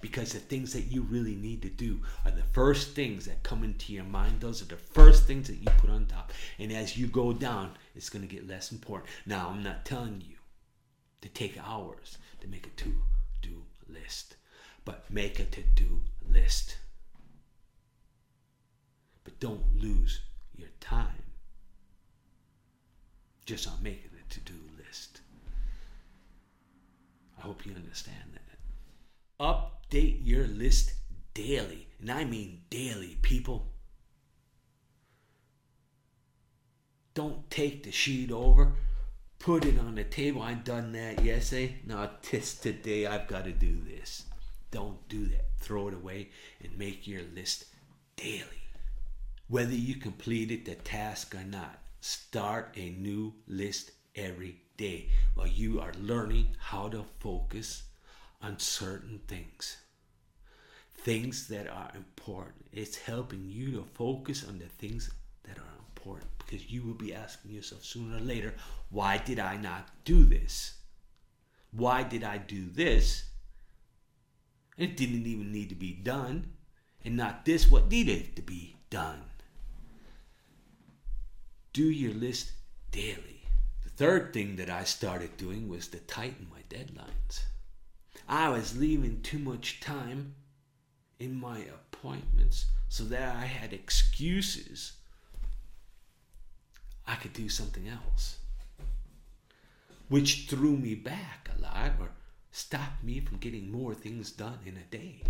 Because 0.00 0.32
the 0.32 0.40
things 0.40 0.72
that 0.72 0.92
you 0.92 1.02
really 1.02 1.34
need 1.34 1.62
to 1.62 1.68
do 1.68 2.00
are 2.24 2.30
the 2.30 2.42
first 2.42 2.94
things 2.94 3.24
that 3.26 3.42
come 3.42 3.64
into 3.64 3.92
your 3.92 4.04
mind. 4.04 4.40
Those 4.40 4.60
are 4.60 4.66
the 4.66 4.76
first 4.76 5.24
things 5.24 5.48
that 5.48 5.56
you 5.56 5.66
put 5.78 5.88
on 5.88 6.06
top. 6.06 6.32
And 6.58 6.72
as 6.72 6.98
you 6.98 7.06
go 7.06 7.32
down, 7.32 7.70
it's 7.96 8.10
going 8.10 8.26
to 8.26 8.32
get 8.32 8.46
less 8.46 8.70
important. 8.72 9.10
Now, 9.24 9.48
I'm 9.48 9.62
not 9.62 9.84
telling 9.84 10.22
you 10.26 10.36
to 11.22 11.28
take 11.28 11.58
hours 11.58 12.18
to 12.40 12.48
make 12.48 12.66
a 12.66 12.70
to 12.70 12.94
do 13.42 13.64
list, 13.88 14.36
but 14.84 15.04
make 15.10 15.40
a 15.40 15.44
to 15.44 15.62
do 15.74 16.02
list. 16.30 16.76
But 19.24 19.40
don't 19.40 19.80
lose 19.80 20.20
your 20.54 20.68
time 20.80 21.24
just 23.44 23.68
on 23.68 23.82
making 23.82 24.10
a 24.12 24.34
to 24.34 24.40
do 24.40 24.54
list. 24.76 25.20
I 27.38 27.42
hope 27.42 27.64
you 27.64 27.72
understand 27.74 28.32
that. 28.34 29.40
Update 29.40 30.20
your 30.22 30.46
list 30.46 30.94
daily, 31.34 31.86
and 32.00 32.10
I 32.10 32.24
mean 32.24 32.62
daily, 32.70 33.18
people. 33.22 33.66
Don't 37.16 37.50
take 37.50 37.82
the 37.82 37.90
sheet 37.90 38.30
over, 38.30 38.74
put 39.38 39.64
it 39.64 39.78
on 39.78 39.94
the 39.94 40.04
table. 40.04 40.42
I 40.42 40.52
done 40.52 40.92
that 40.92 41.24
yesterday. 41.24 41.76
Now, 41.86 42.10
this 42.30 42.54
today, 42.56 43.06
I've 43.06 43.26
got 43.26 43.46
to 43.46 43.52
do 43.52 43.74
this. 43.88 44.24
Don't 44.70 45.08
do 45.08 45.26
that. 45.28 45.46
Throw 45.58 45.88
it 45.88 45.94
away 45.94 46.28
and 46.62 46.76
make 46.76 47.06
your 47.06 47.22
list 47.34 47.64
daily. 48.16 48.44
Whether 49.48 49.72
you 49.72 49.94
completed 49.94 50.66
the 50.66 50.74
task 50.74 51.34
or 51.34 51.42
not, 51.42 51.78
start 52.02 52.74
a 52.76 52.90
new 52.90 53.32
list 53.48 53.92
every 54.14 54.60
day 54.76 55.08
while 55.36 55.46
you 55.46 55.80
are 55.80 55.94
learning 55.98 56.48
how 56.58 56.90
to 56.90 57.06
focus 57.20 57.84
on 58.42 58.58
certain 58.58 59.20
things. 59.26 59.78
Things 60.98 61.48
that 61.48 61.66
are 61.66 61.92
important. 61.96 62.66
It's 62.74 62.98
helping 62.98 63.48
you 63.48 63.70
to 63.72 63.86
focus 63.94 64.44
on 64.46 64.58
the 64.58 64.66
things 64.66 65.10
that 65.44 65.56
are 65.56 65.75
important 66.06 66.30
because 66.38 66.70
you 66.70 66.82
will 66.82 66.94
be 66.94 67.12
asking 67.12 67.50
yourself 67.50 67.84
sooner 67.84 68.16
or 68.16 68.20
later, 68.20 68.54
why 68.90 69.18
did 69.18 69.40
I 69.40 69.56
not 69.56 69.88
do 70.04 70.24
this? 70.24 70.74
Why 71.72 72.04
did 72.04 72.22
I 72.22 72.38
do 72.38 72.66
this? 72.68 73.24
It 74.78 74.96
didn't 74.96 75.26
even 75.26 75.50
need 75.52 75.68
to 75.70 75.74
be 75.74 75.92
done, 75.92 76.52
and 77.04 77.16
not 77.16 77.44
this 77.44 77.70
what 77.70 77.90
needed 77.90 78.36
to 78.36 78.42
be 78.42 78.76
done. 78.88 79.20
Do 81.72 81.90
your 81.90 82.14
list 82.14 82.52
daily. 82.92 83.48
The 83.82 83.90
third 83.90 84.32
thing 84.32 84.56
that 84.56 84.70
I 84.70 84.84
started 84.84 85.36
doing 85.36 85.68
was 85.68 85.88
to 85.88 85.98
tighten 85.98 86.46
my 86.50 86.60
deadlines. 86.70 87.44
I 88.28 88.48
was 88.50 88.78
leaving 88.78 89.22
too 89.22 89.38
much 89.38 89.80
time 89.80 90.34
in 91.18 91.34
my 91.34 91.58
appointments 91.58 92.66
so 92.88 93.04
that 93.04 93.34
I 93.36 93.46
had 93.46 93.72
excuses. 93.72 94.92
I 97.06 97.14
could 97.16 97.32
do 97.32 97.48
something 97.48 97.88
else, 97.88 98.38
which 100.08 100.46
threw 100.48 100.76
me 100.76 100.94
back 100.94 101.50
a 101.56 101.60
lot 101.60 101.92
or 102.00 102.10
stopped 102.50 103.04
me 103.04 103.20
from 103.20 103.38
getting 103.38 103.70
more 103.70 103.94
things 103.94 104.30
done 104.30 104.58
in 104.64 104.76
a 104.76 104.90
day. 104.90 105.22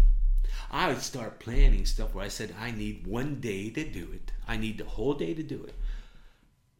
I 0.70 0.88
would 0.88 1.02
start 1.02 1.40
planning 1.40 1.84
stuff 1.84 2.14
where 2.14 2.24
I 2.24 2.28
said, 2.28 2.54
I 2.58 2.70
need 2.70 3.06
one 3.06 3.40
day 3.40 3.70
to 3.70 3.84
do 3.84 4.08
it. 4.12 4.32
I 4.46 4.56
need 4.56 4.78
the 4.78 4.84
whole 4.84 5.14
day 5.14 5.34
to 5.34 5.42
do 5.42 5.64
it. 5.64 5.74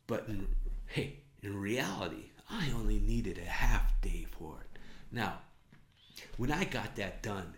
But 0.06 0.26
in, 0.28 0.46
hey, 0.86 1.20
in 1.42 1.56
reality, 1.56 2.30
I 2.48 2.70
only 2.74 3.00
needed 3.00 3.38
a 3.38 3.50
half 3.50 4.00
day 4.00 4.26
for 4.38 4.58
it. 4.60 4.78
Now, 5.10 5.40
when 6.36 6.52
I 6.52 6.64
got 6.64 6.96
that 6.96 7.22
done 7.22 7.54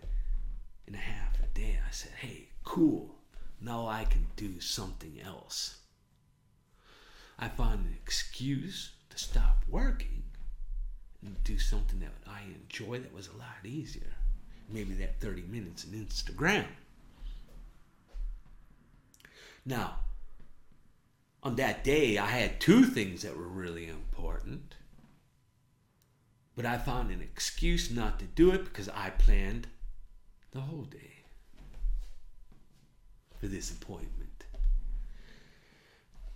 in 0.87 0.95
a 0.95 0.97
half 0.97 1.39
a 1.43 1.47
day, 1.53 1.79
I 1.87 1.91
said, 1.91 2.11
hey, 2.19 2.49
cool. 2.63 3.15
Now 3.61 3.87
I 3.87 4.05
can 4.05 4.25
do 4.35 4.59
something 4.59 5.19
else. 5.23 5.77
I 7.39 7.47
found 7.47 7.85
an 7.85 7.95
excuse 8.03 8.91
to 9.09 9.17
stop 9.17 9.63
working 9.67 10.23
and 11.25 11.41
do 11.43 11.57
something 11.57 11.99
that 11.99 12.11
I 12.27 12.41
enjoy 12.53 12.99
that 12.99 13.13
was 13.13 13.27
a 13.27 13.37
lot 13.37 13.65
easier. 13.65 14.13
Maybe 14.69 14.93
that 14.95 15.19
30 15.21 15.43
minutes 15.43 15.85
in 15.85 15.91
Instagram. 15.91 16.65
Now, 19.65 19.95
on 21.41 21.55
that 21.55 21.83
day, 21.83 22.17
I 22.17 22.27
had 22.27 22.59
two 22.59 22.83
things 22.83 23.21
that 23.21 23.37
were 23.37 23.47
really 23.47 23.87
important. 23.87 24.75
But 26.55 26.65
I 26.65 26.77
found 26.77 27.11
an 27.11 27.21
excuse 27.21 27.89
not 27.89 28.19
to 28.19 28.25
do 28.25 28.51
it 28.51 28.65
because 28.65 28.89
I 28.89 29.11
planned 29.11 29.67
the 30.51 30.59
whole 30.61 30.83
day 30.83 31.23
for 33.39 33.47
this 33.47 33.71
appointment. 33.71 34.38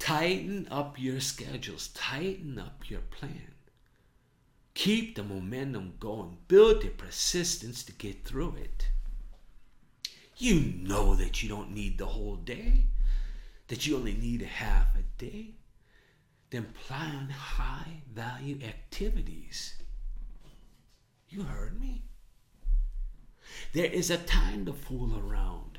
Tighten 0.03 0.67
up 0.69 0.99
your 0.99 1.21
schedules, 1.21 1.87
tighten 1.93 2.59
up 2.59 2.89
your 2.89 2.99
plan. 2.99 3.53
Keep 4.73 5.15
the 5.15 5.23
momentum 5.23 5.93
going, 5.97 6.39
build 6.49 6.81
the 6.81 6.89
persistence 6.89 7.83
to 7.85 7.93
get 7.93 8.25
through 8.25 8.55
it. 8.61 8.89
You 10.35 10.59
know 10.59 11.15
that 11.15 11.41
you 11.41 11.47
don't 11.47 11.71
need 11.71 11.97
the 11.97 12.05
whole 12.07 12.35
day. 12.35 12.87
that 13.67 13.87
you 13.87 13.95
only 13.95 14.13
need 14.13 14.41
a 14.41 14.45
half 14.45 14.95
a 14.95 15.01
day, 15.17 15.55
then 16.49 16.65
plan 16.85 17.29
high 17.29 18.01
value 18.13 18.59
activities. 18.63 19.75
You 21.29 21.43
heard 21.43 21.79
me? 21.79 22.03
There 23.73 23.85
is 23.85 24.09
a 24.11 24.17
time 24.17 24.65
to 24.65 24.73
fool 24.73 25.17
around. 25.17 25.72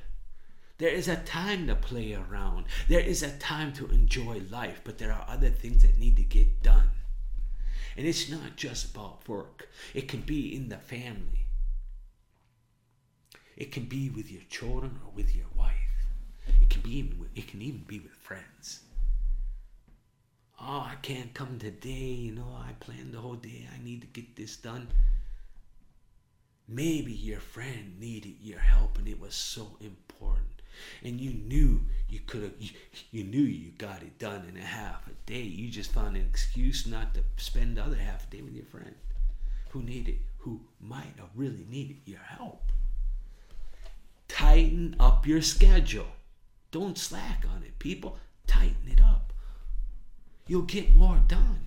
There 0.78 0.90
is 0.90 1.06
a 1.06 1.16
time 1.16 1.68
to 1.68 1.76
play 1.76 2.14
around. 2.14 2.66
There 2.88 3.00
is 3.00 3.22
a 3.22 3.36
time 3.38 3.72
to 3.74 3.86
enjoy 3.86 4.42
life, 4.50 4.80
but 4.82 4.98
there 4.98 5.12
are 5.12 5.24
other 5.28 5.50
things 5.50 5.82
that 5.82 5.98
need 5.98 6.16
to 6.16 6.24
get 6.24 6.62
done. 6.62 6.90
And 7.96 8.06
it's 8.06 8.28
not 8.28 8.56
just 8.56 8.90
about 8.90 9.28
work, 9.28 9.68
it 9.94 10.08
can 10.08 10.22
be 10.22 10.54
in 10.54 10.68
the 10.68 10.78
family, 10.78 11.46
it 13.56 13.70
can 13.70 13.84
be 13.84 14.10
with 14.10 14.32
your 14.32 14.42
children 14.50 14.98
or 15.04 15.12
with 15.14 15.36
your 15.36 15.46
wife. 15.54 15.74
It 16.60 16.70
can 16.70 16.82
be 16.82 16.98
even 16.98 17.20
with, 17.20 17.30
it 17.36 17.46
can 17.46 17.62
even 17.62 17.84
be 17.86 18.00
with 18.00 18.12
friends. 18.12 18.80
Oh, 20.60 20.86
I 20.90 20.96
can't 21.02 21.34
come 21.34 21.58
today, 21.58 21.88
you 21.88 22.32
know, 22.32 22.56
I 22.58 22.72
planned 22.80 23.12
the 23.12 23.20
whole 23.20 23.34
day. 23.34 23.68
I 23.72 23.84
need 23.84 24.00
to 24.00 24.06
get 24.06 24.34
this 24.34 24.56
done. 24.56 24.88
Maybe 26.66 27.12
your 27.12 27.40
friend 27.40 28.00
needed 28.00 28.36
your 28.40 28.60
help 28.60 28.98
and 28.98 29.06
it 29.06 29.20
was 29.20 29.34
so 29.34 29.76
important. 29.80 30.53
And 31.02 31.20
you 31.20 31.32
knew 31.32 31.82
you 32.08 32.20
could 32.26 32.42
have 32.42 32.54
you, 32.58 32.70
you 33.10 33.24
knew 33.24 33.42
you 33.42 33.72
got 33.72 34.02
it 34.02 34.18
done 34.18 34.46
in 34.48 34.56
a 34.56 34.64
half 34.64 35.06
a 35.06 35.30
day. 35.30 35.42
You 35.42 35.70
just 35.70 35.92
found 35.92 36.16
an 36.16 36.26
excuse 36.28 36.86
not 36.86 37.14
to 37.14 37.20
spend 37.36 37.76
the 37.76 37.82
other 37.82 37.96
half 37.96 38.26
a 38.26 38.30
day 38.36 38.42
with 38.42 38.54
your 38.54 38.66
friend 38.66 38.94
who 39.70 39.82
needed 39.82 40.18
who 40.38 40.60
might 40.80 41.14
have 41.18 41.30
really 41.34 41.66
needed 41.68 41.96
your 42.04 42.20
help. 42.20 42.62
Tighten 44.28 44.96
up 45.00 45.26
your 45.26 45.42
schedule. 45.42 46.06
Don't 46.70 46.98
slack 46.98 47.44
on 47.54 47.62
it, 47.62 47.78
people. 47.78 48.18
Tighten 48.46 48.88
it 48.90 49.00
up. 49.00 49.32
You'll 50.46 50.62
get 50.62 50.94
more 50.94 51.20
done. 51.28 51.66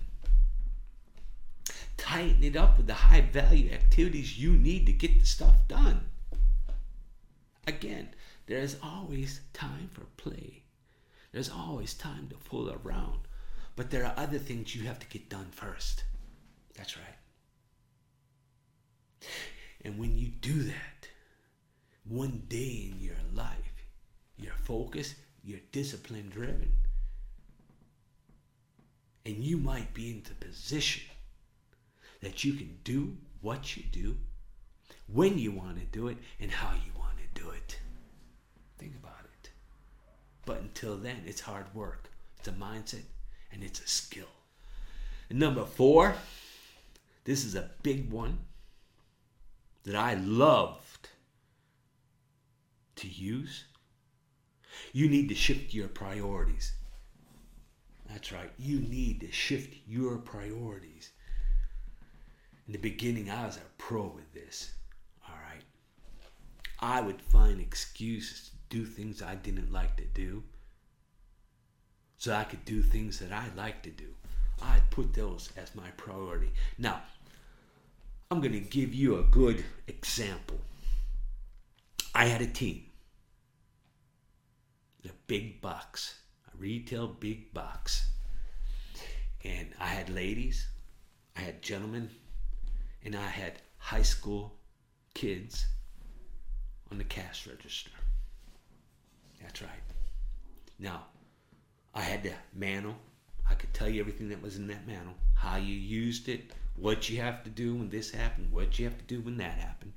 Tighten 1.96 2.44
it 2.44 2.56
up 2.56 2.76
with 2.76 2.86
the 2.86 2.94
high 2.94 3.22
value 3.22 3.72
activities 3.72 4.38
you 4.38 4.52
need 4.52 4.86
to 4.86 4.92
get 4.92 5.18
the 5.18 5.26
stuff 5.26 5.56
done. 5.66 6.06
Again, 7.66 8.10
there 8.48 8.60
is 8.60 8.76
always 8.82 9.42
time 9.52 9.90
for 9.92 10.06
play. 10.16 10.62
There's 11.32 11.50
always 11.50 11.92
time 11.92 12.28
to 12.30 12.36
fool 12.36 12.74
around. 12.82 13.20
But 13.76 13.90
there 13.90 14.06
are 14.06 14.14
other 14.16 14.38
things 14.38 14.74
you 14.74 14.86
have 14.86 14.98
to 15.00 15.06
get 15.06 15.28
done 15.28 15.48
first. 15.50 16.04
That's 16.74 16.96
right. 16.96 17.18
And 19.84 19.98
when 19.98 20.16
you 20.16 20.28
do 20.28 20.62
that, 20.62 21.08
one 22.04 22.42
day 22.48 22.90
in 22.90 23.00
your 23.00 23.20
life, 23.34 23.84
you're 24.38 24.52
focused, 24.64 25.16
you're 25.44 25.60
discipline 25.70 26.30
driven, 26.30 26.72
and 29.26 29.36
you 29.36 29.58
might 29.58 29.92
be 29.92 30.10
in 30.10 30.22
the 30.22 30.46
position 30.46 31.04
that 32.22 32.44
you 32.44 32.54
can 32.54 32.78
do 32.82 33.16
what 33.42 33.76
you 33.76 33.82
do, 33.92 34.16
when 35.06 35.38
you 35.38 35.52
want 35.52 35.78
to 35.78 35.84
do 35.84 36.08
it, 36.08 36.16
and 36.40 36.50
how 36.50 36.72
you 36.72 36.92
want 36.98 37.12
to 37.18 37.40
do 37.40 37.50
it. 37.50 37.78
But 40.48 40.62
until 40.62 40.96
then, 40.96 41.24
it's 41.26 41.42
hard 41.42 41.66
work, 41.74 42.08
it's 42.38 42.48
a 42.48 42.52
mindset, 42.52 43.02
and 43.52 43.62
it's 43.62 43.80
a 43.80 43.86
skill. 43.86 44.32
And 45.28 45.38
number 45.38 45.66
four, 45.66 46.14
this 47.24 47.44
is 47.44 47.54
a 47.54 47.68
big 47.82 48.10
one 48.10 48.38
that 49.84 49.94
I 49.94 50.14
loved 50.14 51.10
to 52.96 53.06
use. 53.06 53.64
You 54.94 55.10
need 55.10 55.28
to 55.28 55.34
shift 55.34 55.74
your 55.74 55.88
priorities. 55.88 56.72
That's 58.08 58.32
right. 58.32 58.50
You 58.58 58.80
need 58.80 59.20
to 59.20 59.30
shift 59.30 59.74
your 59.86 60.16
priorities. 60.16 61.10
In 62.66 62.72
the 62.72 62.78
beginning, 62.78 63.30
I 63.30 63.44
was 63.44 63.58
a 63.58 63.60
pro 63.76 64.06
with 64.06 64.32
this. 64.32 64.72
All 65.28 65.36
right. 65.46 65.62
I 66.80 67.02
would 67.02 67.20
find 67.20 67.60
excuses 67.60 68.48
to 68.48 68.57
do 68.68 68.84
things 68.84 69.22
I 69.22 69.34
didn't 69.34 69.72
like 69.72 69.96
to 69.96 70.04
do 70.04 70.42
so 72.18 72.34
I 72.34 72.42
could 72.42 72.64
do 72.64 72.82
things 72.82 73.20
that 73.20 73.32
I 73.32 73.46
like 73.56 73.82
to 73.84 73.90
do. 73.90 74.08
I'd 74.60 74.90
put 74.90 75.14
those 75.14 75.50
as 75.56 75.74
my 75.76 75.88
priority. 75.96 76.50
Now, 76.76 77.00
I'm 78.30 78.40
going 78.40 78.52
to 78.52 78.60
give 78.60 78.92
you 78.92 79.18
a 79.18 79.22
good 79.22 79.64
example. 79.86 80.58
I 82.12 82.26
had 82.26 82.42
a 82.42 82.46
team, 82.46 82.82
a 85.04 85.12
big 85.28 85.60
box, 85.60 86.18
a 86.52 86.56
retail 86.58 87.06
big 87.06 87.54
box. 87.54 88.08
And 89.44 89.68
I 89.78 89.86
had 89.86 90.10
ladies, 90.10 90.66
I 91.36 91.40
had 91.42 91.62
gentlemen, 91.62 92.10
and 93.04 93.14
I 93.14 93.28
had 93.28 93.62
high 93.78 94.02
school 94.02 94.56
kids 95.14 95.66
on 96.90 96.98
the 96.98 97.04
cash 97.04 97.46
register. 97.46 97.90
That's 99.48 99.62
right. 99.62 99.70
Now, 100.78 101.06
I 101.94 102.02
had 102.02 102.22
the 102.22 102.32
manual. 102.52 102.96
I 103.48 103.54
could 103.54 103.72
tell 103.72 103.88
you 103.88 103.98
everything 103.98 104.28
that 104.28 104.42
was 104.42 104.56
in 104.56 104.66
that 104.66 104.86
manual, 104.86 105.14
how 105.34 105.56
you 105.56 105.74
used 105.74 106.28
it, 106.28 106.52
what 106.76 107.08
you 107.08 107.22
have 107.22 107.42
to 107.44 107.50
do 107.50 107.74
when 107.74 107.88
this 107.88 108.10
happened, 108.10 108.52
what 108.52 108.78
you 108.78 108.84
have 108.84 108.98
to 108.98 109.04
do 109.04 109.22
when 109.22 109.38
that 109.38 109.56
happened. 109.56 109.94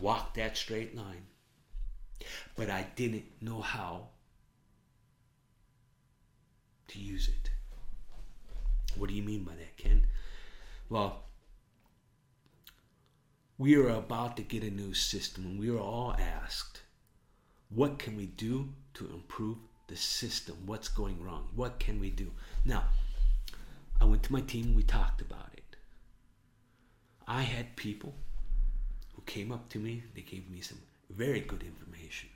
Walk 0.00 0.32
that 0.32 0.56
straight 0.56 0.96
line. 0.96 1.26
But 2.54 2.70
I 2.70 2.86
didn't 2.96 3.26
know 3.42 3.60
how 3.60 4.08
to 6.88 6.98
use 6.98 7.28
it. 7.28 7.50
What 8.96 9.10
do 9.10 9.14
you 9.14 9.22
mean 9.22 9.44
by 9.44 9.52
that, 9.56 9.76
Ken? 9.76 10.06
Well, 10.88 11.25
we 13.58 13.74
are 13.76 13.88
about 13.88 14.36
to 14.36 14.42
get 14.42 14.62
a 14.62 14.70
new 14.70 14.92
system, 14.92 15.44
and 15.46 15.58
we 15.58 15.70
are 15.70 15.78
all 15.78 16.14
asked, 16.18 16.82
what 17.70 17.98
can 17.98 18.16
we 18.16 18.26
do 18.26 18.68
to 18.94 19.06
improve 19.12 19.56
the 19.86 19.96
system? 19.96 20.56
What's 20.66 20.88
going 20.88 21.22
wrong? 21.22 21.48
What 21.54 21.78
can 21.78 21.98
we 21.98 22.10
do? 22.10 22.30
Now, 22.64 22.84
I 24.00 24.04
went 24.04 24.22
to 24.24 24.32
my 24.32 24.42
team, 24.42 24.74
we 24.74 24.82
talked 24.82 25.20
about 25.20 25.50
it. 25.54 25.76
I 27.26 27.42
had 27.42 27.76
people 27.76 28.14
who 29.14 29.22
came 29.22 29.50
up 29.50 29.68
to 29.70 29.78
me, 29.78 30.02
they 30.14 30.20
gave 30.20 30.50
me 30.50 30.60
some 30.60 30.78
very 31.10 31.40
good 31.40 31.62
information. 31.62 32.28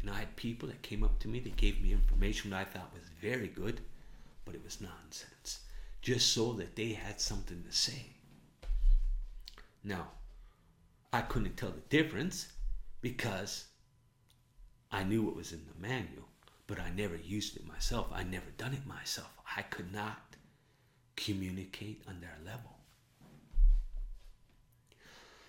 And 0.00 0.10
I 0.10 0.20
had 0.20 0.36
people 0.36 0.68
that 0.68 0.82
came 0.82 1.02
up 1.02 1.18
to 1.20 1.28
me, 1.28 1.40
they 1.40 1.50
gave 1.50 1.82
me 1.82 1.92
information 1.92 2.50
that 2.50 2.60
I 2.60 2.64
thought 2.64 2.94
was 2.94 3.02
very 3.20 3.48
good, 3.48 3.80
but 4.44 4.54
it 4.54 4.64
was 4.64 4.80
nonsense 4.80 5.60
just 6.00 6.32
so 6.32 6.52
that 6.52 6.76
they 6.76 6.92
had 6.92 7.20
something 7.20 7.62
to 7.68 7.76
say. 7.76 8.06
Now, 9.82 10.08
I 11.12 11.22
couldn't 11.22 11.56
tell 11.56 11.70
the 11.70 11.80
difference 11.88 12.48
because 13.00 13.64
I 14.90 15.04
knew 15.04 15.22
what 15.22 15.36
was 15.36 15.52
in 15.52 15.62
the 15.66 15.80
manual, 15.80 16.28
but 16.66 16.78
I 16.78 16.90
never 16.90 17.16
used 17.16 17.56
it 17.56 17.66
myself. 17.66 18.08
I 18.12 18.22
never 18.24 18.50
done 18.56 18.74
it 18.74 18.86
myself. 18.86 19.30
I 19.56 19.62
could 19.62 19.92
not 19.92 20.18
communicate 21.16 22.02
on 22.08 22.20
their 22.20 22.36
level. 22.44 22.76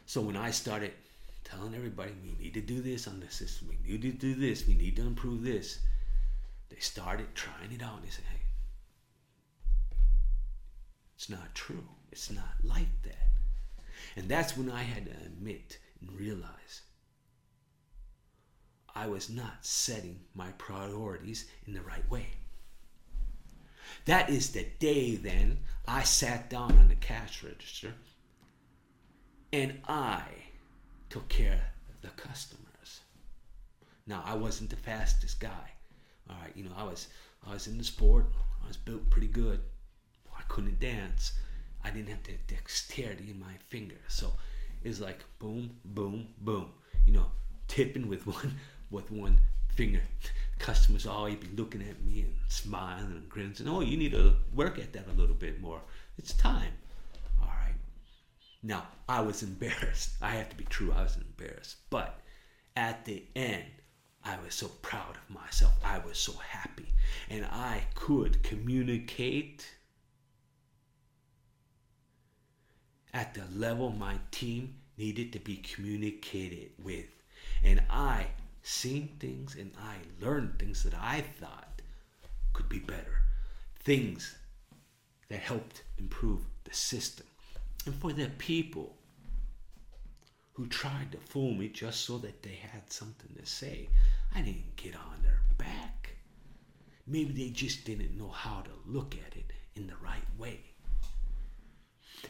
So 0.06 0.22
when 0.22 0.36
I 0.36 0.52
started 0.52 0.94
telling 1.44 1.76
everybody 1.76 2.12
we 2.24 2.44
need 2.44 2.54
to 2.56 2.62
do 2.62 2.82
this 2.82 3.08
on 3.08 3.20
the 3.20 3.30
system, 3.30 3.70
we 3.70 3.78
need 3.92 4.02
to 4.02 4.12
do 4.12 4.36
this, 4.36 4.68
we 4.68 4.74
need 4.76 4.96
to 4.96 5.04
improve 5.04 5.44
this, 5.44 5.80
they 6.70 6.80
started 6.80 7.28
trying 7.36 7.72
it 7.72 7.84
out 7.84 7.98
and 7.98 8.06
they 8.06 8.10
said, 8.10 8.26
hey, 8.32 8.42
it's 11.16 11.30
not 11.30 11.54
true. 11.54 11.84
It's 12.12 12.32
not 12.32 12.56
like 12.64 12.88
that. 13.04 13.19
And 14.16 14.28
that's 14.28 14.58
when 14.58 14.70
I 14.70 14.84
had 14.84 15.06
to 15.06 15.12
admit 15.26 15.80
and 16.02 16.12
realize 16.12 16.82
I 18.96 19.08
was 19.08 19.30
not 19.30 19.66
setting 19.66 20.20
my 20.34 20.52
priorities 20.54 21.46
in 21.68 21.74
the 21.74 21.82
right 21.82 22.10
way. 22.10 22.28
That 24.06 24.30
is 24.30 24.52
the 24.52 24.66
day 24.80 25.16
then 25.16 25.60
I 25.88 26.04
sat 26.04 26.50
down 26.50 26.78
on 26.78 26.88
the 26.88 26.96
cash 26.96 27.44
register 27.44 27.94
and 29.52 29.80
I 29.88 30.24
took 31.10 31.28
care 31.28 31.74
of 31.90 32.02
the 32.02 32.22
customers. 32.22 33.02
Now 34.06 34.24
I 34.26 34.36
wasn't 34.36 34.70
the 34.70 34.76
fastest 34.76 35.40
guy. 35.40 35.72
All 36.30 36.36
right, 36.42 36.56
you 36.56 36.64
know, 36.64 36.72
I 36.76 36.84
was 36.84 37.08
I 37.48 37.54
was 37.54 37.68
in 37.68 37.78
the 37.78 37.84
sport. 37.84 38.28
I 38.64 38.68
was 38.68 38.78
built 38.78 39.10
pretty 39.10 39.28
good 39.28 39.62
I 40.40 40.44
couldn't 40.48 40.80
dance, 40.80 41.34
I 41.84 41.90
didn't 41.92 42.10
have 42.10 42.24
the 42.24 42.34
dexterity 42.48 43.32
in 43.32 43.40
my 43.40 43.54
fingers. 43.68 44.00
So 44.08 44.34
it's 44.84 45.00
like 45.00 45.24
boom, 45.40 45.78
boom, 45.86 46.28
boom. 46.42 46.72
You 47.06 47.14
know, 47.14 47.26
tipping 47.68 48.08
with 48.08 48.28
one 48.28 48.60
with 48.92 49.12
one 49.12 49.40
finger. 49.76 50.02
Customers 50.58 51.06
always 51.06 51.36
be 51.36 51.48
looking 51.56 51.82
at 51.82 52.04
me 52.04 52.22
and 52.22 52.36
smiling 52.50 53.06
and 53.06 53.30
grinning. 53.30 53.56
Oh, 53.68 53.82
you 53.82 53.98
need 53.98 54.12
to 54.12 54.36
work 54.54 54.78
at 54.78 54.92
that 54.94 55.08
a 55.08 55.14
little 55.14 55.36
bit 55.36 55.62
more. 55.62 55.82
It's 56.18 56.34
time. 56.34 56.74
All 57.42 57.48
right. 57.48 57.76
Now 58.62 58.88
I 59.08 59.22
was 59.22 59.42
embarrassed. 59.50 60.12
I 60.22 60.32
have 60.32 60.50
to 60.50 60.56
be 60.58 60.66
true. 60.66 60.94
I 60.96 61.04
was 61.04 61.18
embarrassed. 61.18 61.78
But 61.90 62.20
at 62.76 63.06
the 63.06 63.24
end, 63.36 63.66
I 64.24 64.38
was 64.44 64.54
so 64.54 64.68
proud 64.82 65.16
of 65.16 65.36
myself. 65.36 65.74
I 65.84 66.00
was 66.00 66.18
so 66.18 66.34
happy. 66.34 66.94
And 67.30 67.46
I 67.46 67.84
could 67.96 68.44
communicate 68.44 69.66
at 73.14 73.34
the 73.34 73.44
level 73.56 73.90
my 73.90 74.16
team 74.32 74.76
needed 74.98 75.34
to 75.34 75.40
be 75.40 75.58
communicated 75.58 76.72
with. 76.84 77.08
And 77.64 77.82
I 77.90 78.28
seen 78.64 79.10
things 79.20 79.56
and 79.56 79.72
I 79.82 79.96
learned 80.24 80.60
things 80.60 80.84
that 80.84 80.94
I 80.94 81.24
thought 81.40 81.82
could 82.54 82.70
be 82.70 82.80
better. 82.80 83.24
Things 83.84 84.36
that 85.30 85.40
helped 85.40 85.84
improve 85.98 86.42
the 86.64 86.74
system. 86.74 87.26
And 87.86 87.96
for 87.96 88.14
the 88.14 88.30
people 88.38 88.96
who 90.54 90.68
tried 90.68 91.12
to 91.12 91.18
fool 91.18 91.54
me 91.54 91.70
just 91.70 92.02
so 92.02 92.18
that 92.18 92.44
they 92.44 92.60
had 92.72 92.92
something 92.92 93.34
to 93.40 93.46
say, 93.46 93.88
I 94.36 94.42
didn't 94.42 94.76
get 94.76 94.96
on 94.96 95.24
their 95.24 95.40
back. 95.58 96.16
Maybe 97.08 97.32
they 97.32 97.50
just 97.50 97.86
didn't 97.86 98.18
know 98.18 98.30
how 98.30 98.62
to 98.62 98.72
look 98.86 99.16
at 99.16 99.38
it 99.38 99.52
in 99.76 99.88
the 99.88 99.96
right 100.04 100.28
way. 100.38 100.60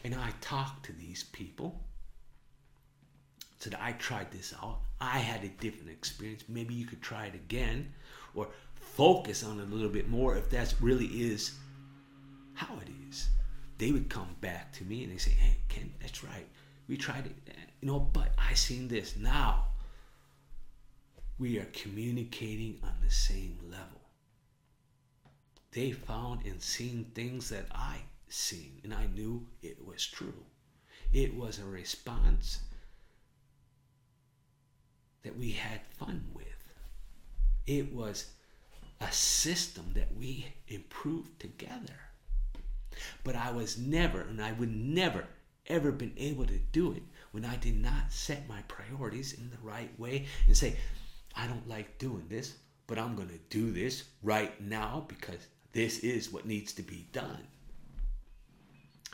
And 0.04 0.14
I 0.14 0.30
talked 0.40 0.86
to 0.86 0.92
these 0.92 1.24
people. 1.24 1.80
Said 3.58 3.76
I 3.78 3.92
tried 3.92 4.30
this 4.30 4.54
out. 4.62 4.78
I 5.00 5.18
had 5.18 5.44
a 5.44 5.48
different 5.48 5.90
experience. 5.90 6.44
Maybe 6.48 6.74
you 6.74 6.86
could 6.86 7.02
try 7.02 7.26
it 7.26 7.34
again 7.34 7.92
or 8.34 8.48
focus 8.74 9.44
on 9.44 9.58
it 9.60 9.68
a 9.68 9.74
little 9.74 9.90
bit 9.90 10.08
more 10.08 10.36
if 10.36 10.48
that 10.50 10.74
really 10.80 11.06
is 11.06 11.52
how 12.54 12.74
it 12.76 12.88
is. 13.08 13.28
They 13.78 13.92
would 13.92 14.08
come 14.08 14.36
back 14.40 14.72
to 14.74 14.84
me 14.84 15.04
and 15.04 15.12
they 15.12 15.18
say, 15.18 15.32
Hey, 15.32 15.56
Ken, 15.68 15.92
that's 16.00 16.24
right. 16.24 16.46
We 16.88 16.96
tried 16.96 17.26
it, 17.26 17.36
eh, 17.48 17.52
you 17.80 17.88
know, 17.88 18.00
but 18.00 18.32
I 18.38 18.54
seen 18.54 18.88
this. 18.88 19.16
Now 19.16 19.66
we 21.38 21.58
are 21.58 21.66
communicating 21.72 22.78
on 22.82 22.94
the 23.02 23.10
same 23.10 23.58
level. 23.70 24.00
They 25.72 25.92
found 25.92 26.44
and 26.44 26.60
seen 26.60 27.06
things 27.14 27.48
that 27.50 27.66
I 27.72 27.98
seen, 28.32 28.80
and 28.84 28.94
I 28.94 29.06
knew 29.06 29.46
it 29.62 29.84
was 29.84 30.06
true. 30.06 30.44
It 31.12 31.34
was 31.34 31.58
a 31.58 31.64
response 31.64 32.60
that 35.22 35.36
we 35.36 35.52
had 35.52 35.80
fun 35.98 36.24
with. 36.34 36.46
It 37.66 37.92
was 37.92 38.30
a 39.00 39.12
system 39.12 39.92
that 39.94 40.16
we 40.16 40.46
improved 40.68 41.40
together. 41.40 42.00
But 43.24 43.36
I 43.36 43.50
was 43.50 43.78
never, 43.78 44.22
and 44.22 44.42
I 44.42 44.52
would 44.52 44.74
never, 44.74 45.26
ever 45.66 45.92
been 45.92 46.12
able 46.16 46.46
to 46.46 46.58
do 46.72 46.92
it 46.92 47.02
when 47.32 47.44
I 47.44 47.56
did 47.56 47.80
not 47.80 48.10
set 48.10 48.48
my 48.48 48.62
priorities 48.62 49.32
in 49.34 49.50
the 49.50 49.58
right 49.62 49.98
way 49.98 50.26
and 50.46 50.56
say, 50.56 50.76
I 51.36 51.46
don't 51.46 51.68
like 51.68 51.98
doing 51.98 52.26
this, 52.28 52.54
but 52.86 52.98
I'm 52.98 53.14
going 53.14 53.28
to 53.28 53.38
do 53.50 53.70
this 53.70 54.04
right 54.22 54.60
now 54.60 55.04
because 55.06 55.46
this 55.72 56.00
is 56.00 56.32
what 56.32 56.46
needs 56.46 56.72
to 56.74 56.82
be 56.82 57.06
done. 57.12 57.46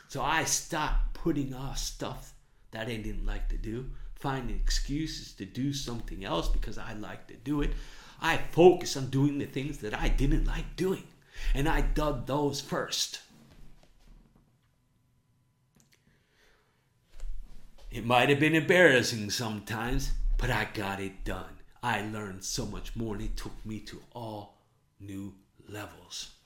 So 0.07 0.21
I 0.21 0.45
stopped 0.45 1.13
putting 1.13 1.53
off 1.53 1.77
stuff 1.77 2.33
that 2.71 2.87
I 2.87 2.95
didn't 2.95 3.25
like 3.25 3.49
to 3.49 3.57
do, 3.57 3.91
finding 4.15 4.55
excuses 4.55 5.33
to 5.33 5.45
do 5.45 5.73
something 5.73 6.23
else 6.23 6.47
because 6.47 6.77
I 6.77 6.93
like 6.93 7.27
to 7.27 7.35
do 7.35 7.61
it. 7.61 7.71
I 8.21 8.37
focused 8.37 8.97
on 8.97 9.09
doing 9.09 9.37
the 9.37 9.45
things 9.45 9.79
that 9.79 9.93
I 9.93 10.09
didn't 10.09 10.45
like 10.45 10.75
doing, 10.75 11.03
and 11.53 11.67
I 11.67 11.81
dug 11.81 12.25
those 12.25 12.61
first. 12.61 13.19
It 17.91 18.05
might 18.05 18.29
have 18.29 18.39
been 18.39 18.55
embarrassing 18.55 19.29
sometimes, 19.29 20.11
but 20.37 20.49
I 20.49 20.67
got 20.73 20.99
it 20.99 21.23
done. 21.23 21.59
I 21.83 22.01
learned 22.01 22.43
so 22.43 22.65
much 22.65 22.95
more, 22.95 23.15
and 23.15 23.23
it 23.23 23.37
took 23.37 23.65
me 23.65 23.79
to 23.81 24.01
all 24.13 24.57
new 24.99 25.33
levels. 25.69 26.36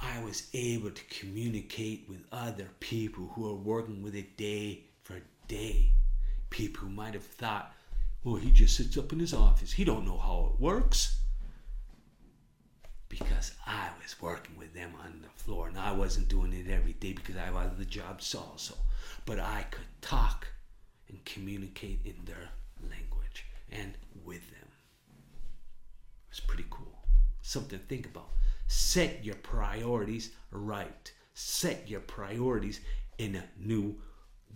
I 0.00 0.22
was 0.22 0.48
able 0.54 0.90
to 0.90 1.04
communicate 1.04 2.06
with 2.08 2.20
other 2.30 2.68
people 2.80 3.32
who 3.34 3.50
are 3.50 3.54
working 3.54 4.02
with 4.02 4.14
it 4.14 4.36
day 4.36 4.84
for 5.02 5.20
day. 5.48 5.90
People 6.50 6.82
who 6.84 6.90
might 6.90 7.14
have 7.14 7.24
thought, 7.24 7.74
well, 8.22 8.36
he 8.36 8.50
just 8.50 8.76
sits 8.76 8.96
up 8.96 9.12
in 9.12 9.18
his 9.18 9.34
office. 9.34 9.72
He 9.72 9.84
don't 9.84 10.06
know 10.06 10.18
how 10.18 10.52
it 10.52 10.60
works. 10.60 11.18
Because 13.08 13.52
I 13.66 13.88
was 14.02 14.20
working 14.20 14.56
with 14.56 14.74
them 14.74 14.92
on 15.02 15.22
the 15.22 15.42
floor 15.42 15.68
and 15.68 15.78
I 15.78 15.92
wasn't 15.92 16.28
doing 16.28 16.52
it 16.52 16.70
every 16.70 16.92
day 16.92 17.14
because 17.14 17.36
I 17.36 17.50
was 17.50 17.70
the 17.76 17.84
job 17.84 18.20
also. 18.36 18.74
But 19.24 19.40
I 19.40 19.66
could 19.70 19.86
talk 20.00 20.46
and 21.08 21.24
communicate 21.24 22.00
in 22.04 22.24
their 22.24 22.50
language 22.82 23.46
and 23.72 23.94
with 24.24 24.48
them. 24.50 24.68
It's 26.30 26.40
pretty 26.40 26.66
cool. 26.70 26.98
Something 27.42 27.78
to 27.78 27.84
think 27.86 28.06
about. 28.06 28.28
Set 28.68 29.24
your 29.24 29.34
priorities 29.36 30.30
right. 30.50 31.12
Set 31.34 31.88
your 31.88 32.00
priorities 32.00 32.80
in 33.16 33.34
a 33.34 33.44
new 33.58 33.96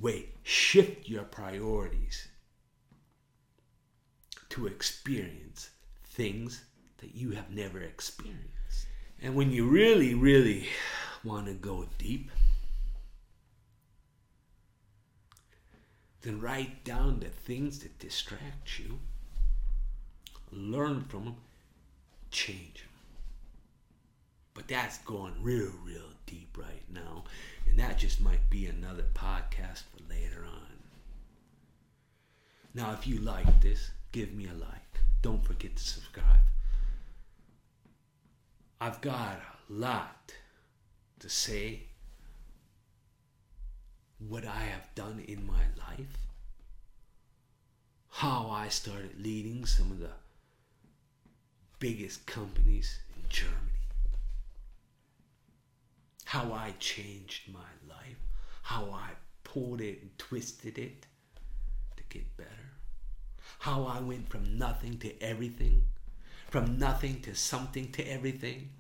way. 0.01 0.27
Shift 0.43 1.09
your 1.09 1.25
priorities 1.25 2.29
to 4.51 4.67
experience 4.67 5.71
things 6.05 6.63
that 6.99 7.15
you 7.15 7.31
have 7.31 7.51
never 7.51 7.81
experienced. 7.81 8.87
And 9.23 9.35
when 9.35 9.51
you 9.51 9.67
really, 9.67 10.15
really 10.15 10.69
want 11.25 11.47
to 11.47 11.55
go 11.55 11.87
deep, 11.97 12.31
then 16.21 16.41
write 16.41 16.85
down 16.85 17.21
the 17.21 17.29
things 17.29 17.79
that 17.79 17.99
distract 17.99 18.79
you, 18.79 18.99
learn 20.51 21.05
from 21.05 21.25
them, 21.25 21.37
change 22.31 22.83
them. 22.83 22.92
But 24.55 24.69
that's 24.69 24.99
going 24.99 25.35
real, 25.41 25.73
real 25.85 26.11
deep 26.27 26.57
right 26.59 26.85
now. 26.93 27.25
And 27.67 27.79
that 27.79 27.99
just 27.99 28.21
might 28.21 28.51
be 28.51 28.67
another 28.67 29.05
podcast 29.15 29.83
for 29.91 30.03
later 30.11 30.45
on. 30.45 30.67
Now, 32.75 32.93
if 32.93 33.07
you 33.07 33.19
like 33.19 33.61
this, 33.61 33.91
give 34.13 34.33
me 34.33 34.47
a 34.47 34.55
like. 34.59 35.01
Don't 35.23 35.45
forget 35.45 35.77
to 35.77 35.83
subscribe. 35.83 36.41
I've 38.81 39.01
got 39.01 39.41
a 39.71 39.73
lot 39.73 40.33
to 41.21 41.29
say 41.29 41.83
what 44.29 44.45
I 44.45 44.61
have 44.65 44.95
done 44.95 45.23
in 45.27 45.47
my 45.47 45.65
life, 45.79 46.17
how 48.11 48.49
I 48.51 48.69
started 48.69 49.23
leading 49.23 49.65
some 49.67 49.91
of 49.91 50.01
the 50.01 50.11
biggest 51.79 52.27
companies 52.27 52.99
in 53.17 53.29
Germany, 53.29 53.72
how 56.33 56.51
I 56.55 56.73
changed 56.79 57.53
my 57.53 57.73
life, 57.87 58.17
how 58.63 58.85
I 58.91 59.11
pulled 59.45 59.83
it 59.83 60.01
and 60.01 60.17
twisted 60.17 60.79
it 60.79 61.05
to 61.95 62.03
get 62.09 62.39
better, 62.39 62.71
how 63.59 63.85
I 63.85 64.01
went 64.01 64.31
from 64.31 64.57
nothing 64.57 64.97
to 65.01 65.21
everything, 65.21 65.83
from 66.49 66.79
nothing 66.79 67.21
to 67.21 67.35
something 67.35 67.93
to 67.93 68.03
everything. 68.05 68.71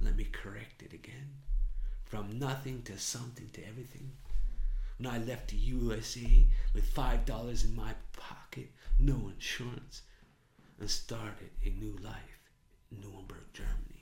Let 0.00 0.14
me 0.14 0.28
correct 0.30 0.84
it 0.84 0.92
again. 0.92 1.30
From 2.04 2.38
nothing 2.38 2.82
to 2.84 2.96
something 2.96 3.50
to 3.54 3.66
everything 3.66 4.12
when 4.98 5.12
I 5.12 5.18
left 5.18 5.48
the 5.48 5.56
USA 5.56 6.46
with 6.72 6.84
five 6.84 7.24
dollars 7.24 7.64
in 7.64 7.74
my 7.74 7.94
pocket, 8.12 8.68
no 9.00 9.32
insurance, 9.34 10.02
and 10.78 10.88
started 10.88 11.50
a 11.64 11.70
new 11.70 11.96
life 12.00 12.38
in 12.92 13.00
Nuremberg, 13.00 13.52
Germany. 13.52 14.01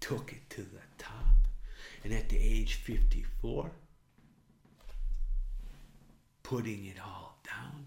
Took 0.00 0.32
it 0.32 0.48
to 0.50 0.62
the 0.62 0.80
top. 0.96 1.14
And 2.04 2.12
at 2.12 2.28
the 2.28 2.38
age 2.38 2.74
54, 2.74 3.70
putting 6.42 6.86
it 6.86 6.96
all 7.04 7.38
down, 7.44 7.86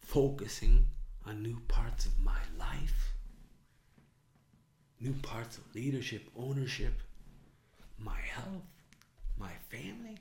focusing 0.00 0.86
on 1.26 1.42
new 1.42 1.60
parts 1.68 2.04
of 2.06 2.20
my 2.20 2.40
life 2.58 3.14
new 5.04 5.12
parts 5.12 5.58
of 5.58 5.74
leadership, 5.74 6.22
ownership, 6.36 7.02
my 7.98 8.18
health, 8.20 8.64
my 9.38 9.52
family. 9.68 10.16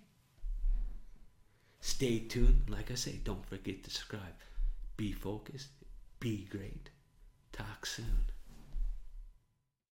Stay 1.80 2.20
tuned. 2.20 2.64
Like 2.68 2.92
I 2.92 2.96
say, 2.96 3.20
don't 3.24 3.46
forget 3.46 3.84
to 3.84 3.90
subscribe. 3.90 4.36
Be 4.98 5.14
focused. 5.14 5.70
Be 6.20 6.48
great. 6.50 6.90
Talk 7.54 7.86
soon. 7.86 8.33